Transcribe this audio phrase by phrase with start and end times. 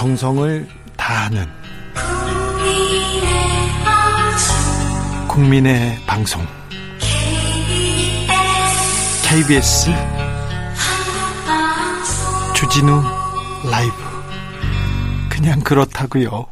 [0.00, 1.46] 정성을 다하는
[5.28, 6.40] 국민의 방송.
[9.22, 9.90] KBS
[12.56, 13.02] 주진우
[13.70, 13.94] 라이브.
[15.28, 16.46] 그냥 그렇다고요.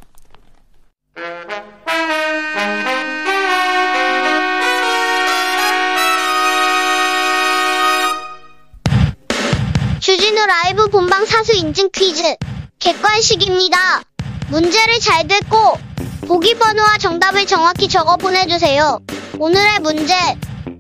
[10.01, 12.37] 주진우 라이브 본방 사수 인증 퀴즈
[12.79, 14.03] 객관식입니다.
[14.51, 15.79] 문제를 잘 듣고
[16.27, 19.01] 보기 번호와 정답을 정확히 적어 보내주세요.
[19.39, 20.15] 오늘의 문제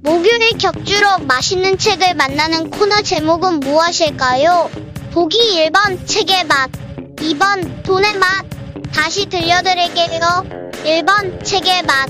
[0.02, 4.70] 목요일 격주로 맛있는 책을 만나는 코너 제목은 무엇일까요?
[5.12, 6.70] 보기 1번 책의 맛
[7.16, 8.46] 2번 돈의 맛
[8.92, 10.20] 다시 들려드릴게요.
[10.84, 12.06] 1번 책의 맛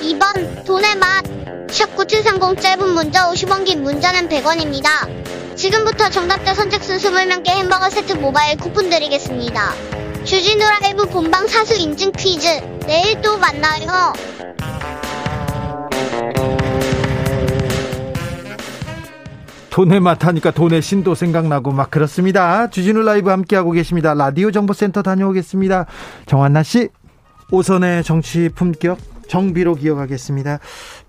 [0.00, 1.24] 2번 돈의 맛
[1.68, 5.47] 샵9730 짧은 문자 50원 긴 문자는 100원입니다.
[5.58, 9.72] 지금부터 정답자 선착순 20명께 햄버거 세트 모바일 쿠폰 드리겠습니다.
[10.22, 12.46] 주진우 라이브 본방 사수 인증 퀴즈
[12.86, 14.12] 내일 또 만나요.
[19.70, 22.70] 돈의 맛 하니까 돈의 신도 생각나고 막 그렇습니다.
[22.70, 24.14] 주진우 라이브 함께하고 계십니다.
[24.14, 25.86] 라디오 정보센터 다녀오겠습니다.
[26.26, 26.88] 정한나 씨.
[27.50, 30.60] 오선의 정치 품격 정비로 기억하겠습니다.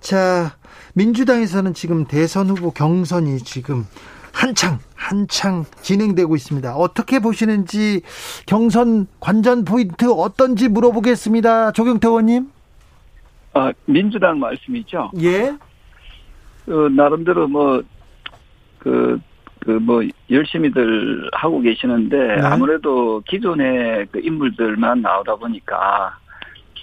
[0.02, 0.56] 자,
[0.94, 3.86] 민주당에서는 지금 대선 후보 경선이 지금
[4.34, 6.76] 한창 한창 진행되고 있습니다.
[6.76, 8.02] 어떻게 보시는지
[8.46, 11.72] 경선 관전 포인트 어떤지 물어보겠습니다.
[11.72, 12.50] 조경태 의원님.
[13.54, 15.12] 아, 민주당 말씀이죠?
[15.22, 15.58] 예.
[16.66, 17.82] 그, 나름대로 뭐,
[18.78, 19.20] 그,
[19.60, 22.42] 그, 뭐, 열심히들 하고 계시는데, 네.
[22.44, 26.16] 아무래도 기존의 그 인물들만 나오다 보니까,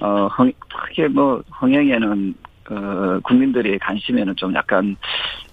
[0.01, 0.53] 어, 흥,
[0.89, 2.35] 크게 뭐, 흥행에는,
[2.71, 4.97] 어, 국민들의 관심에는 좀 약간,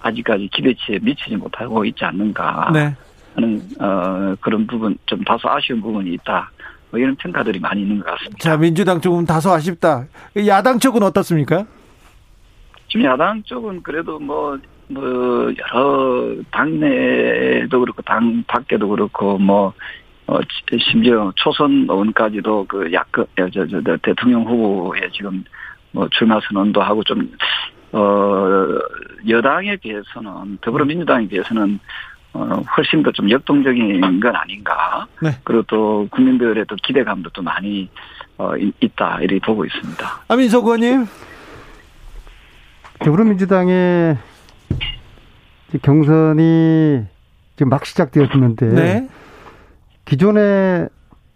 [0.02, 2.72] 아직까지 기대치에 미치지 못하고 있지 않는가.
[2.74, 2.96] 네.
[3.36, 6.52] 하는, 어, 그런 부분, 좀 다소 아쉬운 부분이 있다.
[6.92, 8.38] 뭐 이런 평가들이 많이 있는 것 같습니다.
[8.40, 10.06] 자, 민주당 조금 다소 아쉽다.
[10.46, 11.66] 야당 쪽은 어떻습니까?
[12.90, 14.58] 지금 야당 쪽은 그래도 뭐,
[14.88, 15.02] 뭐,
[15.58, 19.74] 여러, 당내도 그렇고, 당 밖에도 그렇고, 뭐,
[20.28, 25.44] 어, 지- 심지어 초선 의원까지도 그 야권, 저, 저, 저, 대통령 후보에 지금
[25.94, 27.32] 뭐 출마 선언도 하고 좀,
[27.94, 28.00] 어,
[29.30, 31.80] 여당에 비해서는, 더불어민주당에 비해서는,
[32.34, 32.40] 어,
[32.76, 35.06] 훨씬 더 좀 역동적인 건 아닌가.
[35.22, 35.30] 네.
[35.44, 37.90] 그리고 또 국민들의 또 기대감도 또 많이,
[38.38, 39.20] 어, 있- 있다.
[39.22, 40.06] 이렇게 보고 있습니다.
[40.28, 41.06] 아민석 의원님.
[43.00, 44.18] 더불어민주당의
[45.82, 47.04] 경선이
[47.56, 49.10] 지금 막 시작되었는데 네.
[50.06, 50.90] 기존의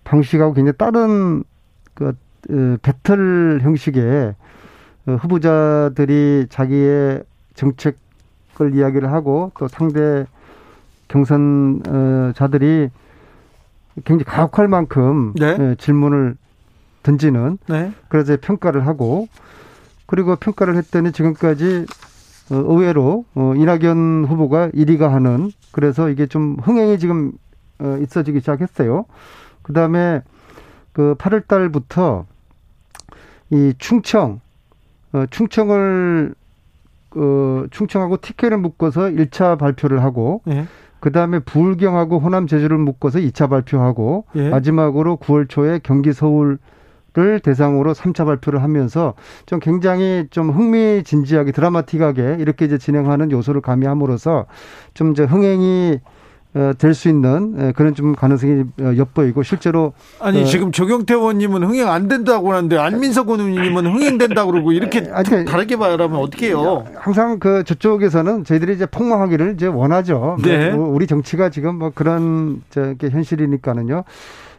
[0.04, 1.44] 방식하고 굉장히 다른
[1.94, 2.14] 그 어,
[2.82, 4.36] 배틀 형식의
[5.08, 7.24] 어, 후보자들이 자기의
[7.56, 10.26] 정책을 이야기를 하고 또 상대
[11.08, 12.90] 경선자들이
[14.06, 15.58] 굉장히 가혹할 만큼 네.
[15.60, 16.36] 예, 질문을
[17.04, 17.92] 던지는 네.
[18.10, 19.28] 그래서 평가를 하고
[20.06, 21.86] 그리고 평가를 했더니 지금까지
[22.52, 27.32] 어, 의외로 어, 이낙연 후보가 1위가 하는 그래서 이게 좀 흥행이 지금
[27.80, 29.06] 어, 있어지기 시작했어요.
[29.62, 30.22] 그 다음에
[30.98, 32.26] 그 8월 달부터
[33.52, 34.40] 이 충청,
[35.14, 36.34] 어, 충청을,
[37.16, 40.66] 어, 충청하고 TK를 묶어서 1차 발표를 하고 예.
[41.00, 44.50] 그 다음에 부울경하고 호남 제주를 묶어서 2차 발표하고 예.
[44.50, 46.58] 마지막으로 9월 초에 경기 서울을
[47.44, 49.14] 대상으로 3차 발표를 하면서
[49.46, 54.48] 좀 굉장히 좀 흥미진지하게 드라마틱하게 이렇게 이제 진행하는 요소를 가미함으로써
[54.96, 56.08] 좀 이제 흥행이 어,
[56.78, 60.46] 될 수 있는 에, 그런 좀 가능성이 어, 엿보이고 실제로 아니 어.
[60.46, 65.76] 지금 조경태 의원님은 흥행 안 된다고 하는데 안민석 의원님은 흥행된다고 그러고 이렇게 아니, 그러니까 다르게
[65.76, 66.86] 말하면 어떻게 해요?
[66.96, 70.38] 항상 그 저쪽에서는 저희들이 이제 폭망하기를 이제 원하죠.
[70.44, 70.72] 네.
[70.72, 74.04] 뭐 우리 정치가 지금 뭐 그런 저게 현실이니까는요.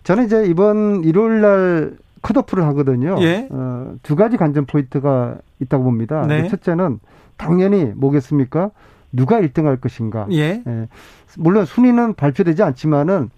[0.05, 1.93] 저는 이제 이번 일요일 날
[2.23, 3.17] 컷오프를 하거든요.
[3.21, 3.49] 예.
[3.51, 6.25] 어, 두 가지 관전 포인트가 있다고 봅니다.
[6.27, 6.49] 네.
[6.49, 6.99] 첫째는
[7.37, 8.71] 당연히 뭐겠습니까?
[9.13, 10.27] 누가 1등 할 것인가.
[10.33, 10.63] 예.
[10.67, 10.89] 예.
[11.37, 13.31] 물론 순위는 발표되지 않지만은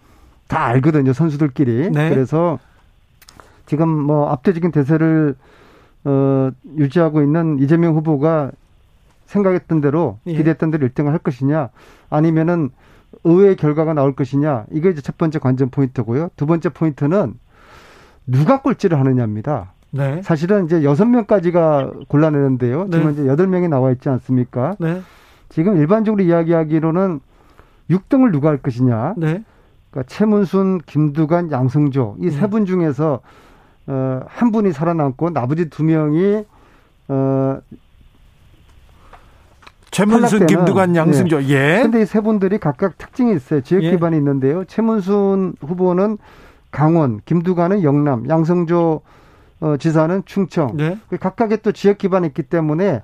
[0.49, 1.91] 다 알거든요, 선수들끼리.
[1.91, 2.09] 네.
[2.11, 2.59] 그래서
[3.67, 5.37] 지금 뭐 압도적인 대세를
[6.05, 8.51] 어, 유지하고 있는 이재명 후보가
[9.27, 10.35] 생각했던 대로 예.
[10.35, 11.69] 기대했던 대로 1등을 할 것이냐
[12.09, 12.71] 아니면은
[13.23, 16.31] 의외의 결과가 나올 것이냐 이게 이제 첫 번째 관전 포인트고요.
[16.37, 17.35] 두 번째 포인트는
[18.27, 19.73] 누가 꼴찌를 하느냐입니다.
[19.93, 20.23] 네.
[20.23, 22.89] 사실은 이제 여섯 명까지가 골라내는데요.
[22.91, 23.13] 지금 네.
[23.13, 24.77] 이제 여덟 명이 나와 있지 않습니까?
[24.79, 25.03] 네.
[25.51, 27.21] 지금 일반적으로 이야기하기로는
[27.91, 29.15] 6등을 누가 할 것이냐.
[29.19, 29.43] 네.
[29.91, 32.47] 그러니까 최문순, 김두관, 양승조 이세 네.
[32.49, 33.21] 분 중에서
[33.87, 36.45] 어, 한 분이 살아남고 나머지 두 명이
[37.09, 37.59] 어,
[39.91, 41.43] 최문순, 김두관, 양승조.
[41.45, 41.81] 예.
[41.83, 43.61] 근데 이 세 분들이 각각 특징이 있어요.
[43.63, 43.91] 지역 예.
[43.91, 44.65] 기반이 있는데요.
[44.65, 46.19] 최문순 후보는
[46.71, 49.01] 강원, 김두관은 영남, 양성조
[49.63, 50.77] 어, 지사는 충청.
[50.77, 50.97] 네.
[51.19, 53.03] 각각의 또 지역 기반이 있기 때문에 어,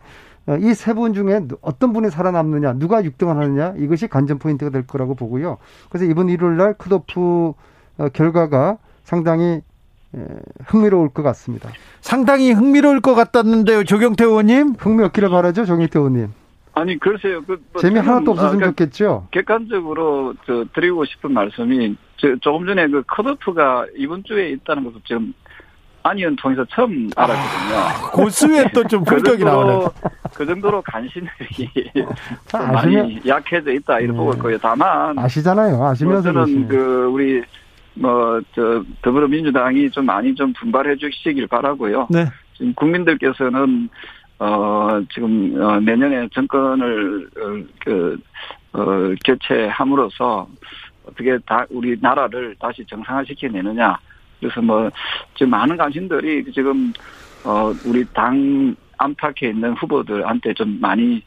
[0.48, 5.14] 이 세 분 중에 어떤 분이 살아남느냐, 누가 6등을 하느냐 이것이 관전 포인트가 될 거라고
[5.14, 5.58] 보고요.
[5.90, 7.52] 그래서 이번 일요일 날 컷오프
[7.98, 9.60] 어, 결과가 상당히
[10.14, 10.20] 에,
[10.66, 11.70] 흥미로울 것 같습니다.
[12.00, 14.74] 상당히 흥미로울 것 같았는데요, 조경태 의원님.
[14.78, 16.28] 흥미 없기를 바라죠, 정희태 의원님.
[16.74, 17.42] 아니 글쎄요.
[17.46, 19.28] 그, 뭐 재미 하나도 없었으면 아, 그러니까 좋겠죠.
[19.30, 25.32] 객관적으로 저 드리고 싶은 말씀이 저, 조금 전에 그 컷오프가 이번 주에 있다는 것을 지금
[26.06, 28.10] 안의원 통해서 처음 알았거든요.
[28.12, 29.72] 고수에 또좀 품격이 나오네.
[29.72, 29.92] 정도로,
[30.34, 31.90] 그 정도로 간신들이
[32.52, 34.18] 아, 좀 많이 약해져 있다 이렇게 네.
[34.18, 34.58] 보고 있고요.
[34.58, 35.76] 다만 아시잖아요.
[35.76, 36.68] 뭐 아시면서 저는.
[36.68, 37.42] 그 우리
[37.94, 42.08] 뭐 저 더불어민주당이 좀 많이 좀 분발해 주시길 바라고요.
[42.10, 42.26] 네.
[42.54, 43.88] 지금 국민들께서는
[44.38, 48.18] 어 지금 어, 내년에 정권을 어, 그
[48.72, 50.46] 어, 교체함으로써
[51.06, 53.96] 어떻게 다 우리 나라를 다시 정상화시켜내느냐.
[54.40, 54.90] 그래서 뭐
[55.34, 56.92] 지금 많은 관심들이 지금
[57.44, 61.22] 어 우리 당 안팎에 있는 후보들한테 좀 많이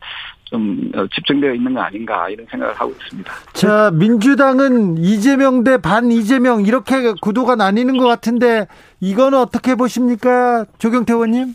[0.46, 3.32] 좀 어, 집중되어 있는 거 아닌가 이런 생각을 하고 있습니다.
[3.54, 8.68] 자, 민주당은 이재명 대 반 이재명 이렇게 구도가 나뉘는 것 같은데
[9.00, 11.54] 이거는 어떻게 보십니까, 조경태 의원님?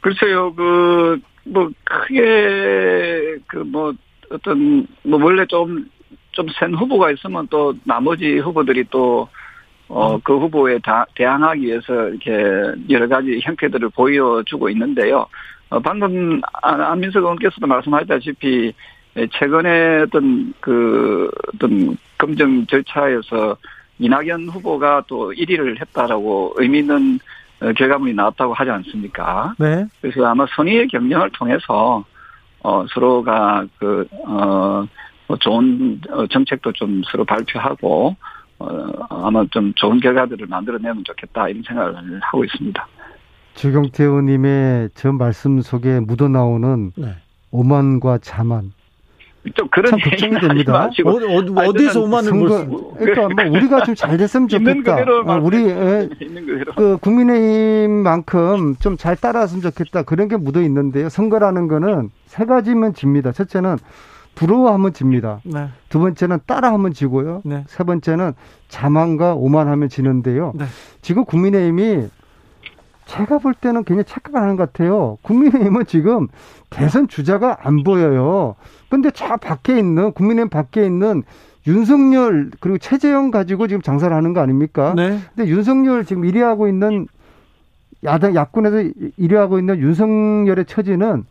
[0.00, 3.92] 글쎄요, 그, 뭐, 크게, 그, 뭐,
[4.30, 5.86] 어떤, 뭐, 원래 좀,
[6.32, 9.28] 좀 센 후보가 있으면 또 나머지 후보들이 또,
[9.88, 15.26] 어, 그 후보에 다, 대항하기 위해서 이렇게 여러 가지 형태들을 보여주고 있는데요.
[15.70, 18.72] 어, 방금 안- 안민석 의원께서도 말씀하셨다시피
[19.32, 23.56] 최근에 어떤 그, 어떤 검증 절차에서
[23.98, 27.18] 이낙연 후보가 또 1위를 했다라고 의미 있는
[27.60, 29.54] 어, 결과물이 나왔다고 하지 않습니까?
[29.58, 29.84] 네.
[30.00, 32.04] 그래서 아마 선의의 경쟁을 통해서
[32.62, 34.86] 어 서로가 그 어
[35.40, 38.16] 좋은 어, 정책도 좀 서로 발표하고
[38.58, 38.66] 어
[39.10, 42.86] 아마 좀 좋은 결과들을 만들어내면 좋겠다 이런 생각을 하고 있습니다.
[43.54, 47.14] 주경태 의원님의 저 말씀 속에 묻어나오는 네.
[47.50, 48.72] 오만과 자만.
[49.54, 50.90] 좀 그런 참 걱정이 됩니다.
[51.04, 54.96] 어, 디서 저는 오만을 볼 선거, 수, 그러니까 뭐 우리가 좀 잘 됐으면 좋겠다.
[54.96, 60.02] 그대로 어, 우리 그대로 그 국민의힘만큼 좀 잘 따라왔으면 좋겠다.
[60.02, 61.08] 그런 게 묻어 있는데요.
[61.08, 63.32] 선거라는 거는 세 가지면 집니다.
[63.32, 63.76] 첫째는
[64.38, 65.40] 부러워하면 집니다.
[65.42, 65.68] 네.
[65.88, 67.42] 두 번째는 따라하면 지고요.
[67.44, 67.64] 네.
[67.66, 68.34] 세 번째는
[68.68, 70.52] 자만과 오만하면 지는데요.
[70.54, 70.66] 네.
[71.02, 72.06] 지금 국민의힘이
[73.06, 75.18] 제가 볼 때는 굉장히 착각을 하는 것 같아요.
[75.22, 76.28] 국민의힘은 지금
[76.70, 78.54] 대선 주자가 안 보여요.
[78.88, 81.24] 근데 저 밖에 있는, 국민의힘 밖에 있는
[81.66, 84.94] 윤석열 그리고 최재형 가지고 지금 장사를 하는 거 아닙니까?
[84.94, 85.18] 네.
[85.34, 87.08] 근데 윤석열 지금 1위 하고 있는
[88.04, 88.76] 야당 야권에서
[89.18, 91.24] 1위 하고 있는 윤석열의 처지는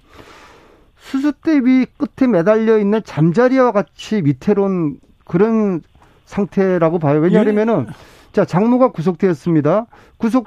[1.12, 5.82] 수수대비 끝에 매달려 있는 잠자리와 같이 위태로운 그런
[6.26, 7.20] 상태라고 봐요.
[7.22, 7.88] 왜냐하면은
[8.34, 9.88] 자 장모가 구속되었습니다.
[10.18, 10.46] 구속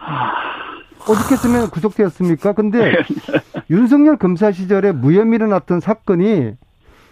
[1.09, 2.53] 어떻게 쓰면 구속되었습니까?
[2.53, 2.93] 근데
[3.71, 6.53] 윤석열 검사 시절에 무혐의 일어났던 사건이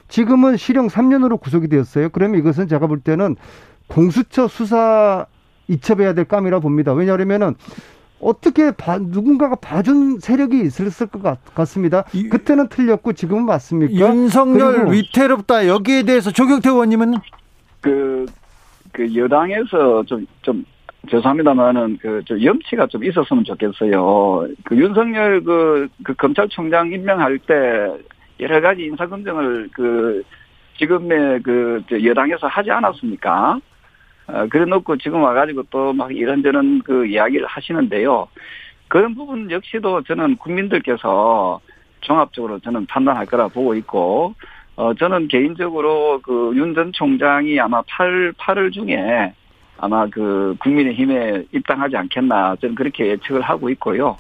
[0.09, 2.11] 지금은 실형 3년으로 구속이 되었어요.
[2.11, 3.37] 그러면 이것은 제가 볼 때는
[3.87, 5.25] 공수처 수사
[5.69, 6.93] 이첩해야 될 감이라 봅니다.
[6.93, 7.55] 왜냐하면은
[8.21, 12.05] 어떻게 봐, 누군가가 봐준 세력이 있었을 것 같, 같습니다.
[12.13, 13.93] 이- 그때는 틀렸고 지금은 맞습니까?
[13.95, 15.69] 윤석열 그리고- 위태롭다.
[15.69, 17.15] 여기에 대해서 조경태 의원님은
[17.81, 18.27] 그,
[18.93, 20.65] 그 여당에서 좀, 좀,
[21.09, 24.49] 죄송합니다만은 그, 좀 염치가 좀 있었으면 좋겠어요.
[24.65, 27.55] 그 윤석열 그, 그 검찰총장 임명할 때
[28.41, 30.23] 여러 가지 인사검증을 그,
[30.79, 33.61] 지금의 그, 저 여당에서 하지 않았습니까?
[34.29, 38.29] 어, 그래 놓고 지금 와가지고 또 막 이런저런 그 이야기를 하시는데요.
[38.89, 41.61] 그런 부분 역시도 저는 국민들께서
[42.01, 44.35] 종합적으로 저는 판단할 거라 보고 있고,
[44.77, 49.33] 어, 저는 개인적으로 그 윤 전 총장이 아마 8, 8월 중에
[49.79, 54.17] 아마 그 국민의힘에 입당하지 않겠나 저는 그렇게 예측을 하고 있고요.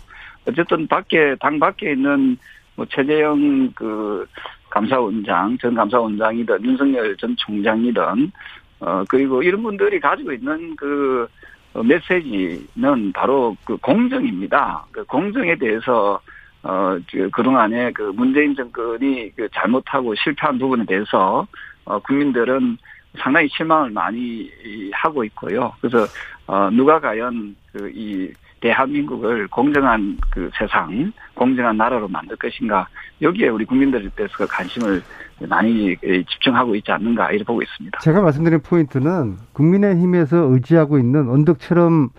[0.48, 2.36] 어쨌든 밖에, 당 밖에 있는
[2.76, 4.26] 뭐 최재형 그
[4.70, 8.32] 감사원장, 전 감사원장이든 윤석열 전 총장이든
[8.80, 11.28] 어, 그리고 이런 분들이 가지고 있는 그
[11.74, 14.86] 어, 메시지는 바로 그 공정입니다.
[14.92, 16.20] 그 공정에 대해서
[16.62, 21.46] 어, 그, 그동안에 그 문재인 정권이 그 잘못하고 실패한 부분에 대해서,
[21.84, 22.76] 어, 국민들은
[23.18, 25.72] 상당히 실망을 많이 이, 하고 있고요.
[25.80, 26.06] 그래서,
[26.46, 32.88] 어, 누가 과연 그, 이, 대한민국을 공정한 그 세상, 공정한 나라로 만들 것인가,
[33.22, 35.02] 여기에 우리 국민들께서 관심을
[35.48, 35.96] 많이
[36.28, 37.98] 집중하고 있지 않는가, 이렇게 보고 있습니다.
[38.00, 42.10] 제가 말씀드린 포인트는 국민의힘에서 의지하고 있는 언덕처럼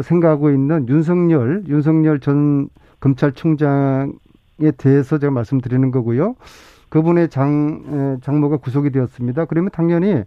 [0.00, 2.68] 생각하고 있는 윤석열, 윤석열 전
[3.00, 4.12] 검찰총장에
[4.76, 6.36] 대해서 제가 말씀드리는 거고요.
[6.88, 7.82] 그분의 장,
[8.18, 9.44] 에, 장모가 구속이 되었습니다.
[9.46, 10.22] 그러면 당연히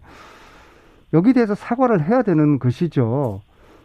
[1.12, 3.40] 여기에 대해서 사과를 해야 되는 것이죠.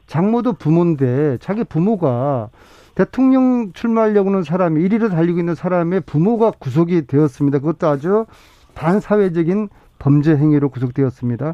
[0.07, 2.49] 장모도 부모인데 자기 부모가
[2.95, 7.59] 대통령 출마하려고 하는 사람이 1위를 달리고 있는 사람의 부모가 구속이 되었습니다.
[7.59, 8.25] 그것도 아주
[8.73, 11.53] 반사회적인 범죄 행위로 구속되었습니다.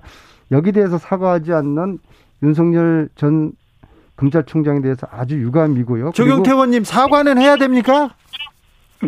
[0.51, 1.99] 여기 대해서 사과하지 않는
[2.43, 3.51] 윤석열 전
[4.15, 6.11] 검찰총장에 대해서 아주 유감이고요.
[6.13, 8.11] 조경태 의원님 사과는 해야 됩니까?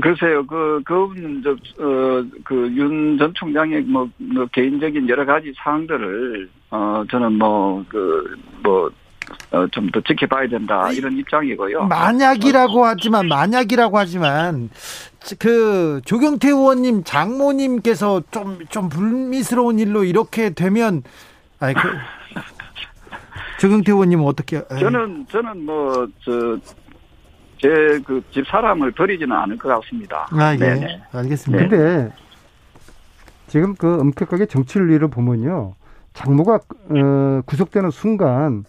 [0.01, 7.03] 글쎄요, 그, 저, 어, 그, 윤 전 총장의 뭐, 뭐, 개인적인 여러 가지 사항들을, 어,
[7.09, 8.89] 저는 뭐, 그, 뭐, 어,
[9.71, 11.85] 좀 더 지켜봐야 된다, 이런 입장이고요.
[11.85, 14.69] 만약이라고 하지만, 만약이라고 하지만,
[15.39, 21.03] 그, 조경태 의원님 장모님께서 좀, 좀 불미스러운 일로 이렇게 되면,
[21.59, 21.81] 아니, 그,
[23.59, 24.79] 조경태 의원님은 어떻게, 에이.
[24.79, 26.57] 저는, 저는 뭐, 저,
[27.61, 27.69] 제
[28.05, 30.27] 그 집 사람을 버리지는 않을 것 같습니다.
[30.31, 30.57] 아, 예.
[30.57, 31.01] 네네.
[31.13, 31.67] 알겠습니다.
[31.69, 32.11] 근데
[33.47, 35.73] 지금 그 엄격하게 정치윤리를 보면요.
[36.13, 36.55] 장모가
[36.89, 38.65] 어, 구속되는 순간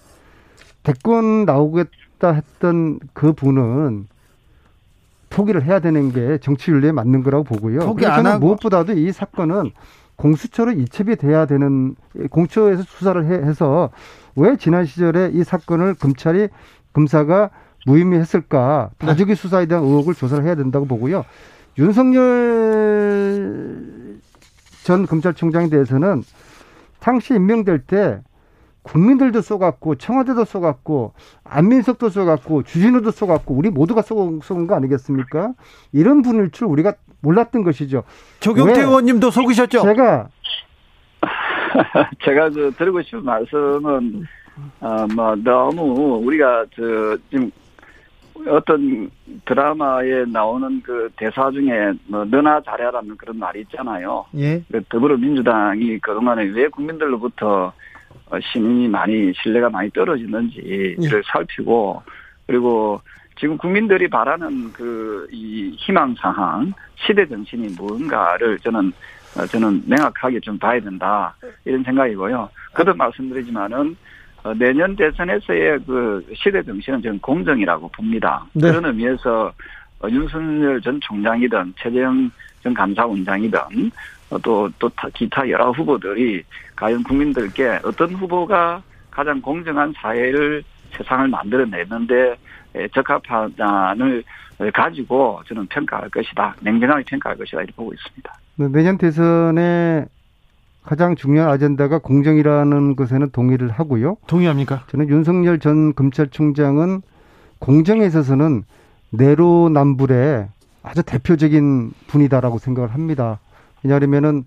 [0.87, 4.07] 대권 나오겠다 했던 그 분은
[5.31, 7.81] 포기를 해야 되는 게 정치윤리에 맞는 거라고 보고요.
[7.81, 9.73] 포기 안 저는 하고- 무엇보다도 이 사건은
[10.15, 11.97] 공수처로 이첩이 돼야 되는
[12.31, 13.91] 공처에서 수사를 해, 해서
[14.37, 16.51] 왜 지난 시절에 이 사건을 검찰이
[16.93, 17.51] 검사가
[17.85, 19.07] 무혐의했을까 네.
[19.07, 21.25] 다주기 수사에 대한 의혹을 조사를 해야 된다고 보고요.
[21.79, 22.23] 윤석열
[24.85, 26.23] 전 검찰총장에 대해서는
[27.01, 28.21] 당시 임명될 때
[28.91, 31.13] 국민들도 쏘갔고 청와대도 쏘갔고
[31.43, 35.55] 안민석도 쏘갔고 주진우도 쏘갔고 우리 모두가 쏘- 쏘은 거 아니겠습니까?
[35.93, 38.05] 이런 분일 줄 우리가 몰랐던 것이죠.
[38.39, 38.87] 조경태 왜?
[38.87, 39.83] 의원님도 속으셨죠?
[39.83, 40.29] 제가
[42.25, 44.25] 제가 저 드리고 싶은 말씀은
[44.81, 47.51] 어뭐 너무 우리가 저 지금
[48.49, 49.11] 어떤
[49.47, 54.27] 드라마에 나오는 그 대사 중에 뭐 너나 잘해라는 그런 말이 있잖아요.
[54.37, 54.63] 예.
[54.71, 57.73] 그 더불어민주당이 그동안에 왜 국민들로부터
[58.27, 62.03] 어, 신임이 많이 신뢰가 많이 떨어지는지를 살피고
[62.47, 63.01] 그리고
[63.39, 68.93] 지금 국민들이 바라는 그 이 희망 사항 시대 정신이 뭔가를 저는
[69.37, 72.49] 어, 저는 명확하게 좀 봐야 된다 이런 생각이고요.
[72.75, 73.97] 거듭 말씀드리지만은
[74.43, 78.45] 어, 내년 대선에서의 그 시대 정신은 저는 공정이라고 봅니다.
[78.55, 78.69] 네.
[78.71, 79.53] 그런 의미에서
[80.01, 82.31] 어, 윤석열 전 총장이든 최재형
[82.63, 83.63] 전 감사원장이든 어,
[84.43, 86.43] 또, 또 타- 기타 여러 후보들이
[86.75, 90.63] 과연 국민들께 어떤 후보가 가장 공정한 사회를
[90.97, 92.37] 세상을 만들어내는데
[92.75, 94.23] 에, 적합하다를
[94.75, 96.57] 가지고 저는 평가할 것이다.
[96.61, 97.59] 냉정하게 평가할 것이다.
[97.59, 98.33] 이렇게 보고 있습니다.
[98.73, 100.07] 내년 대선의
[100.85, 104.17] 가장 중요한 아젠다가 공정이라는 것에는 동의를 하고요.
[104.27, 104.85] 동의합니까?
[104.89, 107.03] 저는 윤석열 전 검찰총장은
[107.59, 108.65] 공정에 있어서는
[109.11, 110.49] 내로남불의
[110.83, 113.39] 아주 대표적인 분이다라고 생각을 합니다.
[113.83, 114.45] 왜냐하면은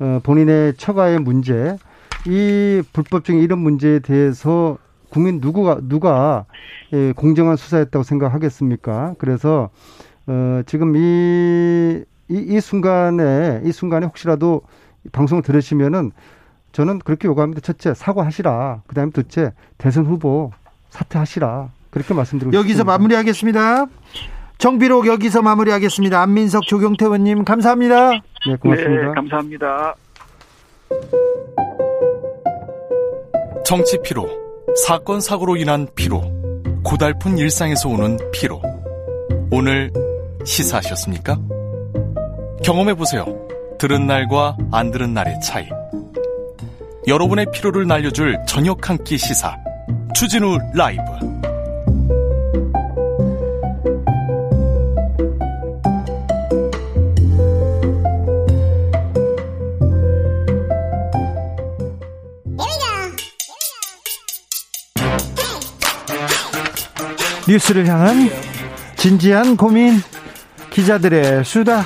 [0.00, 1.76] 어, 본인의 처가의 문제,
[2.26, 4.78] 이 불법적인 이런 문제에 대해서
[5.10, 6.46] 국민 누구가 누가
[6.92, 9.14] 예, 공정한 수사했다고 생각하겠습니까?
[9.18, 9.70] 그래서
[10.26, 14.62] 어, 지금 이, 이, 이 순간에 이 순간에 혹시라도
[15.10, 16.12] 방송을 들으시면은
[16.72, 17.60] 저는 그렇게 요구합니다.
[17.60, 18.82] 첫째 사과하시라.
[18.86, 20.52] 그다음에 둘째 대선 후보
[20.90, 21.68] 사퇴하시라.
[21.90, 22.92] 그렇게 말씀드리고 여기서 싶습니다.
[22.92, 23.86] 마무리하겠습니다.
[24.56, 26.22] 정비록 여기서 마무리하겠습니다.
[26.22, 28.22] 안민석 조경태 의원님 감사합니다.
[28.46, 29.02] 네, 고맙습니다.
[29.08, 29.94] 네, 감사합니다.
[33.64, 34.28] 정치 피로,
[34.86, 36.20] 사건 사고로 인한 피로,
[36.84, 38.60] 고달픈 일상에서 오는 피로.
[39.50, 39.90] 오늘
[40.44, 41.38] 시사하셨습니까?
[42.64, 43.24] 경험해 보세요.
[43.78, 45.68] 들은 날과 안 들은 날의 차이.
[47.06, 49.56] 여러분의 피로를 날려줄 저녁 한 끼 시사.
[50.14, 51.02] 추진우 라이브.
[67.48, 68.30] 뉴스를 향한
[68.96, 69.94] 진지한 고민
[70.70, 71.84] 기자들의 수다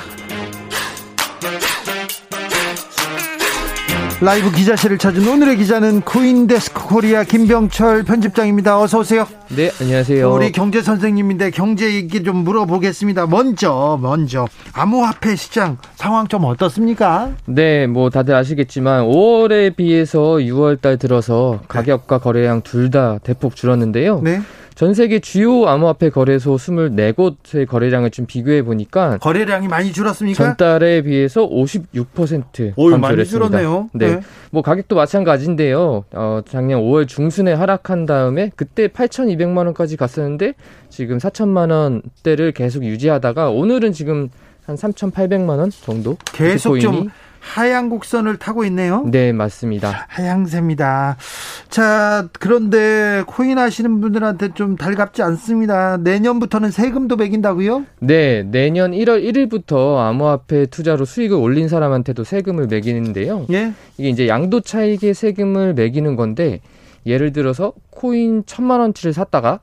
[4.19, 8.79] 라이브 기자실을 찾은 오늘의 기자는 코인데스크 코리아 김병철 편집장입니다.
[8.81, 9.27] 어서 오세요.
[9.55, 10.33] 네, 안녕하세요.
[10.33, 13.27] 우리 경제 선생님인데 경제 얘기 좀 물어보겠습니다.
[13.27, 17.29] 먼저 먼저 암호화폐 시장 상황 좀 어떻습니까?
[17.45, 24.21] 네, 뭐 다들 아시겠지만 5월에 비해서 6월 달 들어서 가격과 거래량 둘 다 대폭 줄었는데요.
[24.23, 24.41] 네.
[24.77, 30.37] 전 세계 주요 암호화폐 거래소 24곳의 거래량을 좀 비교해 보니까 거래량이 많이 줄었습니까?
[30.37, 33.25] 전달에 비해서 56% 어유 감소를 했습니다.
[33.25, 33.89] 줄었네요.
[33.93, 34.19] 네.
[34.51, 36.05] 뭐 가격도 마찬가지인데요.
[36.11, 40.53] 어, 작년 5월 중순에 하락한 다음에 그때 8,200만 원까지 갔었는데
[40.89, 44.29] 지금 4천만 원대를 계속 유지하다가 오늘은 지금
[44.67, 47.09] 한 3,800만 원 정도 계속 좀
[47.47, 49.03] 하양 곡선을 타고 있네요.
[49.07, 50.05] 네, 맞습니다.
[50.09, 51.17] 하양세입니다.
[51.69, 55.97] 자, 그런데 코인 하시는 분들한테 좀 달갑지 않습니다.
[55.97, 57.85] 내년부터는 세금도 매긴다고요?
[57.99, 63.47] 네, 내년 1월 1일부터 암호화폐 투자로 수익을 올린 사람한테도 세금을 매기는데요.
[63.51, 63.73] 예.
[63.97, 66.59] 이게 이제 양도 차익의 세금을 매기는 건데
[67.05, 69.61] 예를 들어서 코인 천만 원치를 샀다가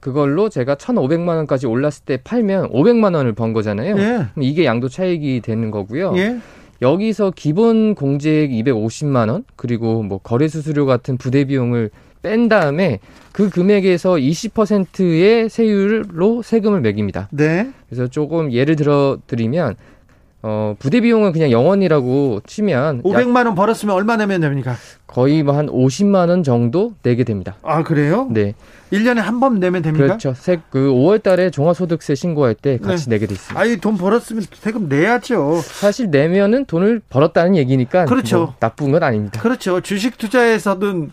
[0.00, 3.98] 그걸로 제가 1,500만 원까지 올랐을 때 팔면 500만 원을 번 거잖아요.
[3.98, 4.26] 예.
[4.40, 6.14] 이게 양도 차익이 되는 거고요.
[6.16, 6.38] 예.
[6.80, 11.90] 여기서 기본 공제액 250만 원 그리고 뭐 거래 수수료 같은 부대 비용을
[12.22, 13.00] 뺀 다음에
[13.32, 17.28] 그 금액에서 20%의 세율로 세금을 매깁니다.
[17.30, 17.70] 네.
[17.88, 19.76] 그래서 조금 예를 들어 드리면
[20.42, 24.76] 어 부대 비용은 그냥 영원이라고 치면 약 500만 원 벌었으면 얼마 내면 됩니까?
[25.08, 27.56] 거의 뭐 한 50만 원 정도 내게 됩니다.
[27.62, 28.28] 아, 그래요?
[28.30, 28.54] 네.
[28.92, 30.06] 1년에 한 번 내면 됩니까?
[30.06, 30.34] 그렇죠.
[30.34, 33.60] 세, 그 5월 달에 종합소득세 신고할 때 같이 내게 돼 있습니다.
[33.60, 35.60] 아니, 돈 벌었으면 세금 내야죠.
[35.64, 38.36] 사실 내면은 돈을 벌었다는 얘기니까 그렇죠.
[38.38, 39.40] 뭐 나쁜 건 아닙니다.
[39.40, 39.80] 그렇죠.
[39.80, 41.10] 주식 투자에서든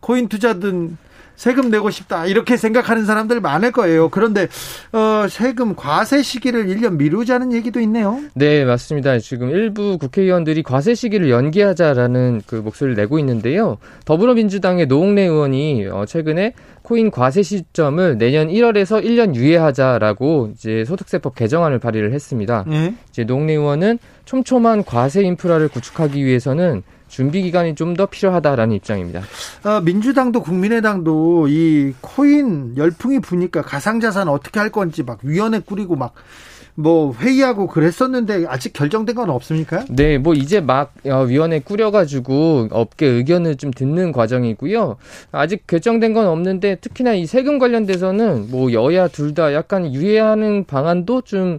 [0.00, 0.96] 코인 투자든
[1.36, 4.08] 세금 내고 싶다 이렇게 생각하는 사람들 많을 거예요.
[4.10, 4.48] 그런데
[4.92, 8.20] 어, 세금 과세 시기를 1년 미루자는 얘기도 있네요.
[8.34, 9.18] 네, 맞습니다.
[9.18, 13.78] 지금 일부 국회의원들이 과세 시기를 연기하자라는 그 목소리를 내고 있는데요.
[14.04, 21.78] 더불어민주당의 노웅래 의원이 어, 최근에 코인 과세 시점을 내년 1월에서 1년 유예하자라고 이제 소득세법 개정안을
[21.78, 22.64] 발의를 했습니다.
[22.70, 22.94] 예.
[23.08, 26.82] 이제 노웅래 의원은 촘촘한 과세 인프라를 구축하기 위해서는
[27.12, 29.20] 준비 기간이 좀 더 필요하다라는 입장입니다.
[29.64, 36.14] 어, 민주당도 국민의당도 이 코인 열풍이 부니까 가상자산 어떻게 할 건지 막 위원회 꾸리고 막
[36.74, 39.84] 뭐 회의하고 그랬었는데 아직 결정된 건 없습니까?
[39.90, 44.96] 네, 뭐 이제 막 어, 위원회 꾸려가지고 업계 의견을 좀 듣는 과정이고요.
[45.32, 51.22] 아직 결정된 건 없는데 특히나 이 세금 관련돼서는 뭐 여야 둘 다 약간 유예하는 방안도
[51.22, 51.58] 좀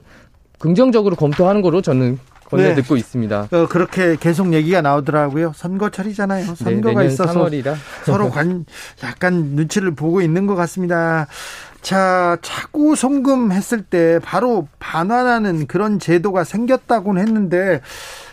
[0.57, 2.17] 긍정적으로 검토하는 거로 저는
[2.49, 2.75] 건네 네.
[2.75, 3.47] 듣고 있습니다.
[3.51, 5.53] 어, 그렇게 계속 얘기가 나오더라고요.
[5.55, 6.45] 선거철이잖아요.
[6.45, 8.65] 네, 선거가 내년 있어서 3월이라 서로 관
[9.03, 11.27] 약간 눈치를 보고 있는 것 같습니다.
[11.81, 17.81] 자, 차고 송금했을 때 바로 반환하는 그런 제도가 생겼다고는 했는데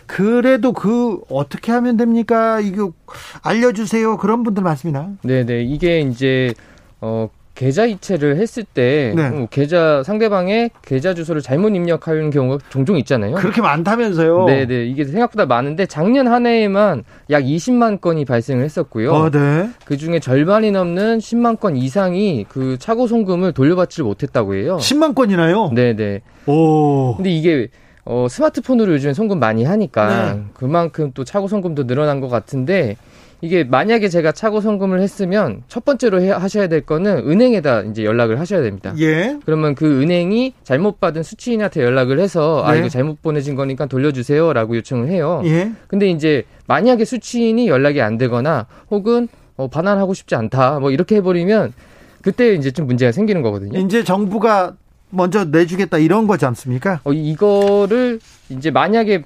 [0.07, 2.61] 그래도 그 어떻게 하면 됩니까?
[2.61, 2.93] 이거
[3.41, 4.17] 알려주세요.
[4.17, 5.09] 그런 분들 많습니다.
[5.23, 5.63] 네, 네.
[5.63, 6.53] 이게 이제
[7.01, 9.27] 어 계좌 이체를 했을 때 네.
[9.27, 13.35] 어, 계좌 상대방의 계좌 주소를 잘못 입력하는 경우가 종종 있잖아요.
[13.35, 14.45] 그렇게 많다면서요?
[14.45, 14.85] 네, 네.
[14.85, 19.11] 이게 생각보다 많은데 작년 한 해에만 약 20만 건이 발생을 했었고요.
[19.11, 19.69] 어, 네.
[19.85, 24.77] 그 중에 절반이 넘는 10만 건 이상이 그 차고 송금을 돌려받지를 못했다고 해요.
[24.79, 25.71] 10만 건이나요?
[25.73, 26.21] 네, 네.
[26.47, 27.15] 오.
[27.15, 27.67] 근데 이게
[28.03, 30.43] 어, 스마트폰으로 요즘에 송금 많이 하니까 네.
[30.53, 32.97] 그만큼 또 차고 송금도 늘어난 것 같은데
[33.41, 38.39] 이게 만약에 제가 차고 송금을 했으면 첫 번째로 해, 하셔야 될 거는 은행에다 이제 연락을
[38.39, 38.93] 하셔야 됩니다.
[38.99, 39.37] 예.
[39.45, 42.79] 그러면 그 은행이 잘못 받은 수취인한테 연락을 해서 아 네.
[42.79, 45.41] 이거 잘못 보내진 거니까 돌려주세요라고 요청을 해요.
[45.45, 45.71] 예.
[45.87, 49.27] 근데 이제 만약에 수취인이 연락이 안 되거나 혹은
[49.57, 51.73] 어, 반환하고 싶지 않다 뭐 이렇게 해버리면
[52.21, 53.79] 그때 이제 좀 문제가 생기는 거거든요.
[53.79, 54.75] 이제 정부가
[55.09, 57.01] 먼저 내주겠다 이런 거지 않습니까?
[57.03, 59.23] 어, 이거를 이제 만약에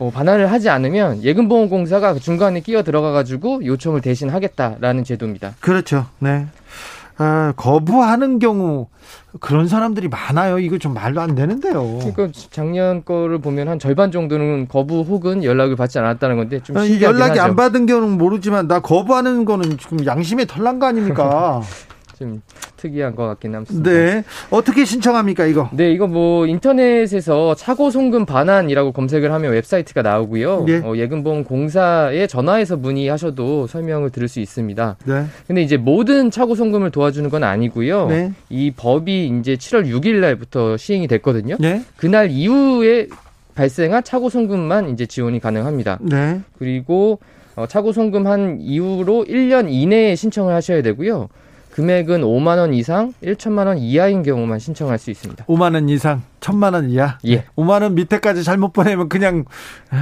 [0.00, 5.56] 뭐 반환을 하지 않으면 예금보험공사가 그 중간에 끼어 들어가가지고 요청을 대신 하겠다라는 제도입니다.
[5.60, 6.06] 그렇죠.
[6.18, 6.46] 네.
[7.18, 8.86] 아, 거부하는 경우
[9.40, 10.58] 그런 사람들이 많아요.
[10.58, 11.98] 이거 좀 말도 안 되는데요.
[11.98, 16.98] 그러니까 작년 거를 보면 한 절반 정도는 거부 혹은 연락을 받지 않았다는 건데 좀 아니,
[17.02, 17.42] 연락이 하죠.
[17.42, 21.60] 안 받은 경우는 모르지만 나 거부하는 거는 지금 양심의 털난 거 아닙니까?
[22.20, 22.42] 좀
[22.76, 23.90] 특이한 것 같긴 합니다.
[23.90, 24.22] 네.
[24.50, 25.70] 어떻게 신청합니까, 이거?
[25.72, 30.66] 네, 이거 뭐 인터넷에서 차고 송금 반환이라고 검색을 하면 웹사이트가 나오고요.
[30.68, 30.76] 예.
[30.84, 34.96] 어, 예금보험 공사에 전화해서 문의하셔도 설명을 들을 수 있습니다.
[35.06, 35.24] 네.
[35.46, 38.08] 근데 이제 모든 차고 송금을 도와주는 건 아니고요.
[38.08, 38.32] 네.
[38.50, 41.56] 이 법이 이제 7월 6일 날부터 시행이 됐거든요.
[41.58, 41.82] 네.
[41.96, 43.08] 그날 이후에
[43.54, 45.98] 발생한 차고 송금만 이제 지원이 가능합니다.
[46.02, 46.40] 네.
[46.58, 47.18] 그리고
[47.56, 51.28] 어, 차고 송금한 이후로 1년 이내에 신청을 하셔야 되고요.
[51.72, 55.44] 금액은 5만 원 이상, 1천만 원 이하인 경우만 신청할 수 있습니다.
[55.46, 57.18] 5만 원 이상, 1천만 원 이하.
[57.26, 57.44] 예.
[57.56, 59.44] 5만 원 밑에까지 잘못 보내면 그냥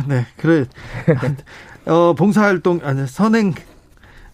[0.09, 0.65] 네, 그래.
[1.87, 3.55] 어, 봉사활동 아니 선행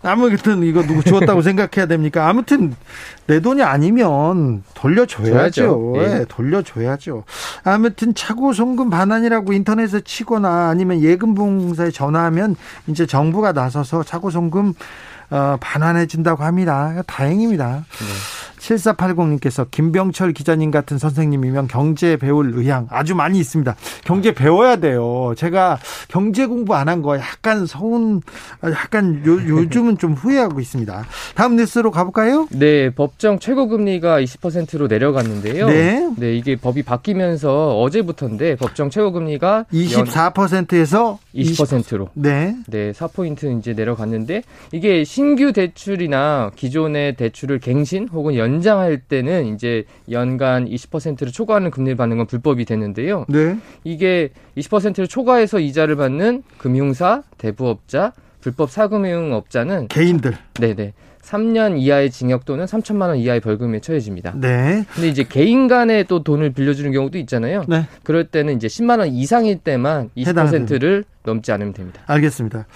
[0.02, 2.28] 아무튼 이거 누구 주었다고 생각해야 됩니까?
[2.28, 2.74] 아무튼
[3.26, 5.32] 내 돈이 아니면 돌려줘야죠.
[5.32, 5.92] 줘야죠.
[5.96, 6.00] 예.
[6.02, 7.24] 예, 돌려줘야죠.
[7.64, 12.54] 아무튼 차고 송금 반환이라고 인터넷에 치거나 아니면 예금봉사에 전화하면
[12.86, 14.74] 이제 정부가 나서서 차고 송금
[15.30, 17.02] 어, 반환해 준다고 합니다.
[17.06, 17.84] 다행입니다.
[18.58, 23.76] 7480님께서 김병철 기자님 같은 선생님이면 경제 배울 의향 아주 많이 있습니다.
[24.04, 25.34] 경제 배워야 돼요.
[25.36, 28.20] 제가 경제 공부 안 한 거 약간 서운,
[28.62, 31.04] 약간 요, 요즘은 좀 후회하고 있습니다.
[31.34, 32.46] 다음 뉴스로 가볼까요?
[32.50, 35.66] 네, 법정 최고금리가 20%로 내려갔는데요.
[35.66, 36.08] 네.
[36.16, 42.08] 네, 이게 법이 바뀌면서 어제부터인데 법정 최고금리가 24%에서 20%로.
[42.14, 42.56] 네.
[42.68, 44.42] 네, 4포인트 이제 내려갔는데
[44.72, 52.16] 이게 신규 대출이나 기존의 대출을 갱신 혹은 연장할 때는 이제 연간 20%를 초과하는 금리를 받는
[52.18, 53.26] 건 불법이 되는데요.
[53.28, 53.56] 네.
[53.82, 60.36] 이게 20%를 초과해서 이자를 받는 금융사, 대부업자, 불법 사금융업자는 개인들.
[60.60, 60.92] 네 네.
[61.24, 64.34] 3년 이하의 징역 또는 3천만 원 이하의 벌금에 처해집니다.
[64.36, 64.84] 네.
[64.94, 67.64] 근데 이제 개인 간에 또 돈을 빌려주는 경우도 있잖아요.
[67.68, 67.86] 네.
[68.02, 72.02] 그럴 때는 이제 10만 원 이상일 때만 20%를 넘지 않으면 됩니다.
[72.06, 72.66] 알겠습니다.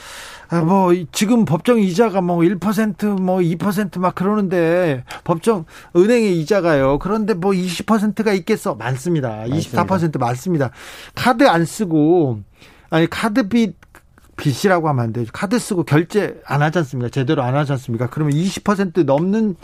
[0.50, 6.98] 아, 뭐, 지금 법정 이자가 뭐 1%, 뭐 2%막 그러는데, 법정, 은행의 이자가요.
[7.00, 8.74] 그런데 뭐 20%가 있겠어?
[8.74, 9.44] 많습니다.
[9.46, 10.70] 24% 많습니다.
[11.14, 12.40] 카드 안 쓰고,
[12.88, 13.76] 아니, 카드빚,
[14.38, 15.31] 빚이라고 하면 안 되죠.
[15.33, 17.11] 카드 쓰고 결제 안 하지 않습니까?
[17.11, 18.09] 제대로 안 하지 않습니까?
[18.09, 19.57] 그러면 20% 넘는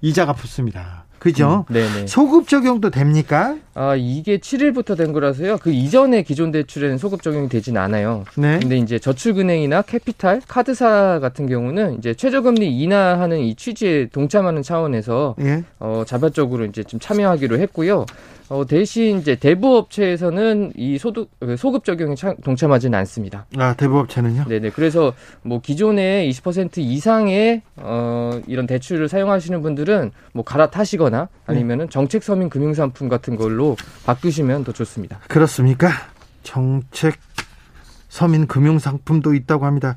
[0.00, 1.04] 이자가 붙습니다.
[1.18, 1.66] 그죠?
[1.68, 2.06] 음, 네네.
[2.06, 3.56] 소급 적용도 됩니까?
[3.80, 5.56] 아, 이게 7일부터 된 거라서요.
[5.56, 8.26] 그 이전에 기존 대출에는 소급 적용이 되진 않아요.
[8.36, 8.58] 네.
[8.60, 15.64] 근데 이제 저축은행이나 캐피탈, 카드사 같은 경우는 이제 최저금리 인하하는 이 취지에 동참하는 차원에서 예.
[15.78, 18.04] 어, 자발적으로 이제 좀 참여하기로 했고요.
[18.50, 23.46] 어, 대신 이제 대부업체에서는 이 소득 그 소급 적용에 차, 동참하지는 않습니다.
[23.56, 24.46] 아, 대부업체는요?
[24.48, 24.70] 네네.
[24.70, 32.50] 그래서 뭐 기존에 20% 이상의 어, 이런 대출을 사용하시는 분들은 뭐 갈아타시거나 아니면은 정책 서민
[32.50, 33.69] 금융 상품 같은 걸로
[34.04, 35.18] 바꾸시면 더 좋습니다.
[35.28, 35.90] 그렇습니까?
[36.42, 37.16] 정책
[38.10, 39.96] 서민 금융 상품도 있다고 합니다.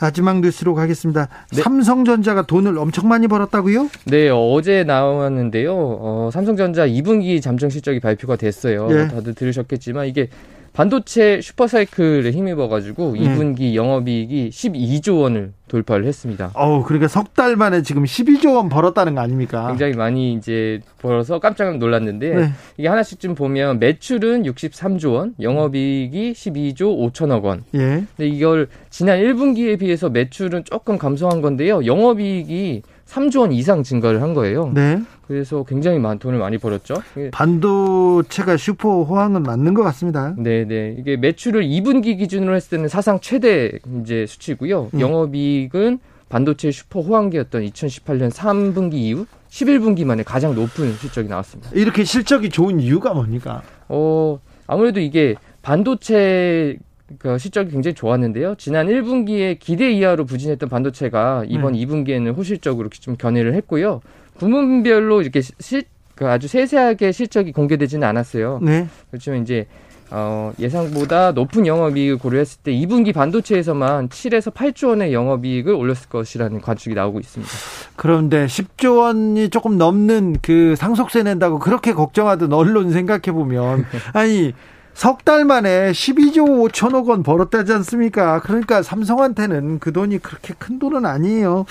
[0.00, 1.28] 마지막 뉴스로 가겠습니다.
[1.52, 1.62] 네.
[1.62, 3.88] 삼성전자가 돈을 엄청 많이 벌었다고요?
[4.06, 5.72] 네, 어제 나왔는데요.
[5.72, 8.88] 어, 삼성전자 2분기 잠정 실적이 발표가 됐어요.
[8.90, 9.08] 예.
[9.08, 10.28] 다들 들으셨겠지만 이게
[10.72, 13.24] 반도체 슈퍼사이클에 힘입어 가지고 예.
[13.24, 16.50] 2분기 영업이익이 12조 원을 돌파를 했습니다.
[16.54, 19.68] 어우, 그러니까 석 달 만에 지금 12조 원 벌었다는 거 아닙니까?
[19.68, 22.50] 굉장히 많이 이제 벌어서 깜짝 놀랐는데 네.
[22.76, 27.64] 이게 하나씩 좀 보면 매출은 63조 원, 영업이익이 12조 5천억 원.
[27.74, 28.04] 예.
[28.16, 31.84] 근데 이걸 지난 1분기에 비해서 매출은 조금 감소한 건데요.
[31.84, 32.82] 영업이익이
[33.12, 34.70] 3조 원 이상 증가를 한 거예요.
[34.74, 35.02] 네.
[35.26, 36.94] 그래서 굉장히 많은 돈을 많이 벌었죠.
[37.32, 40.34] 반도체가 슈퍼 호황은 맞는 것 같습니다.
[40.38, 40.96] 네, 네.
[40.98, 44.90] 이게 매출을 2분기 기준으로 했을 때는 사상 최대 이제 수치고요.
[44.94, 45.00] 음.
[45.00, 45.98] 영업이익은
[46.30, 51.70] 반도체 슈퍼 호황기였던 2018년 3분기 이후 11분기 만에 가장 높은 실적이 나왔습니다.
[51.74, 53.62] 이렇게 실적이 좋은 이유가 뭡니까?
[53.88, 56.78] 어, 아무래도 이게 반도체
[57.18, 58.54] 그 실적이 굉장히 좋았는데요.
[58.56, 61.84] 지난 1분기에 기대 이하로 부진했던 반도체가 이번 네.
[61.84, 64.00] 2분기에는 호실적으로 좀 견인을 했고요.
[64.38, 68.60] 부문별로 이렇게 실, 그 아주 세세하게 실적이 공개되지는 않았어요.
[68.62, 68.88] 네.
[69.10, 69.66] 그렇지만 이제
[70.14, 76.94] 어, 예상보다 높은 영업이익을 고려했을 때 2분기 반도체에서만 7에서 8조 원의 영업이익을 올렸을 것이라는 관측이
[76.94, 77.50] 나오고 있습니다.
[77.96, 84.52] 그런데 10조 원이 조금 넘는 그 상속세 낸다고 그렇게 걱정하던 언론 생각해 보면 아니
[84.94, 88.40] 석 달 만에 12조 5천억 원 벌었다지 않습니까?
[88.40, 91.64] 그러니까 삼성한테는 그 돈이 그렇게 큰 돈은 아니에요.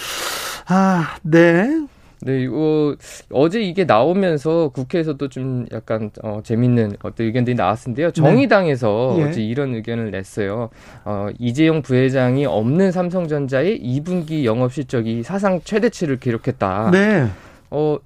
[0.67, 1.67] 아, 네.
[2.23, 2.95] 네, 이거
[3.31, 8.11] 어제 이게 나오면서 국회에서도 좀 약간 어, 재밌는 어떤 의견들이 나왔는데요.
[8.11, 9.23] 정의당에서 예.
[9.23, 10.69] 어제 이런 의견을 냈어요.
[11.03, 16.91] 어, 이재용 부회장이 없는 삼성전자의 2분기 영업 실적이 사상 최대치를 기록했다.
[16.91, 17.27] 네.
[17.71, 17.97] 어,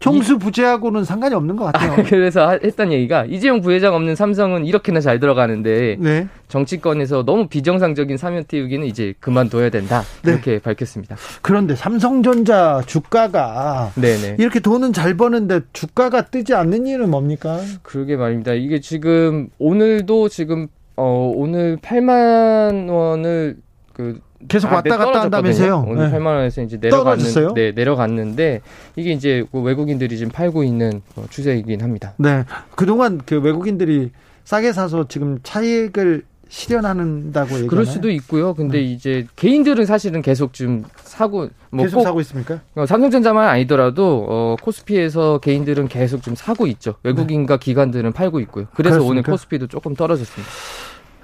[0.00, 2.02] 총수 부재하고는 상관이 없는 것 같아요.
[2.08, 6.26] 그래서 하- 했던 얘기가 이재용 부회장 없는 삼성은 이렇게나 잘 들어가는데 네.
[6.48, 10.02] 정치권에서 너무 비정상적인 사면 태우기는 이제 그만둬야 된다.
[10.24, 10.32] 네.
[10.32, 11.16] 이렇게 밝혔습니다.
[11.42, 14.36] 그런데 삼성전자 주가가 네네.
[14.38, 17.60] 이렇게 돈은 잘 버는데 주가가 뜨지 않는 이유는 뭡니까?
[17.82, 18.54] 그러게 말입니다.
[18.54, 23.58] 이게 지금 오늘도 지금 어 오늘 8만 원을
[23.92, 25.20] 그 계속 아, 왔다 네, 갔다.
[25.22, 25.84] 한다면서요?
[25.86, 26.18] 오늘 네.
[26.18, 27.52] 8만 원에서 이제 떨어졌어요?
[27.52, 28.60] 내려갔는 네, 내려갔는데
[28.96, 32.14] 이게 이제 그 외국인들이 지금 팔고 있는 어, 추세이긴 합니다.
[32.16, 32.44] 네.
[32.74, 34.10] 그동안 그 외국인들이
[34.44, 37.68] 싸게 사서 지금 차익을 실현한다고 얘기하나요?
[37.68, 38.54] 그럴 수도 있고요.
[38.54, 42.60] 근데 이제 개인들은 사실은 계속 좀 사고 뭐 계속 꼭 사고 있습니까?
[42.74, 46.94] 어, 삼성전자만 아니더라도 어, 코스피에서 개인들은 계속 좀 사고 있죠.
[47.04, 48.66] 외국인과 기관들은 팔고 있고요.
[48.74, 49.32] 그래서 오늘 그렇습니까?
[49.32, 50.50] 코스피도 조금 떨어졌습니다.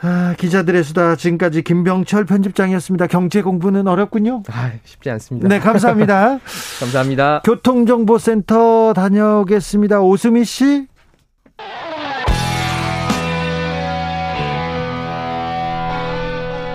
[0.03, 3.07] 아, 기자들의 수다 지금까지 김병철 편집장이었습니다.
[3.07, 4.43] 경제 공부는 어렵군요.
[4.51, 5.49] 아, 쉽지 않습니다.
[5.49, 6.39] 네, 감사합니다.
[6.81, 7.43] 감사합니다.
[7.45, 10.01] 교통정보센터 다녀오겠습니다.
[10.01, 10.87] 오수미 씨.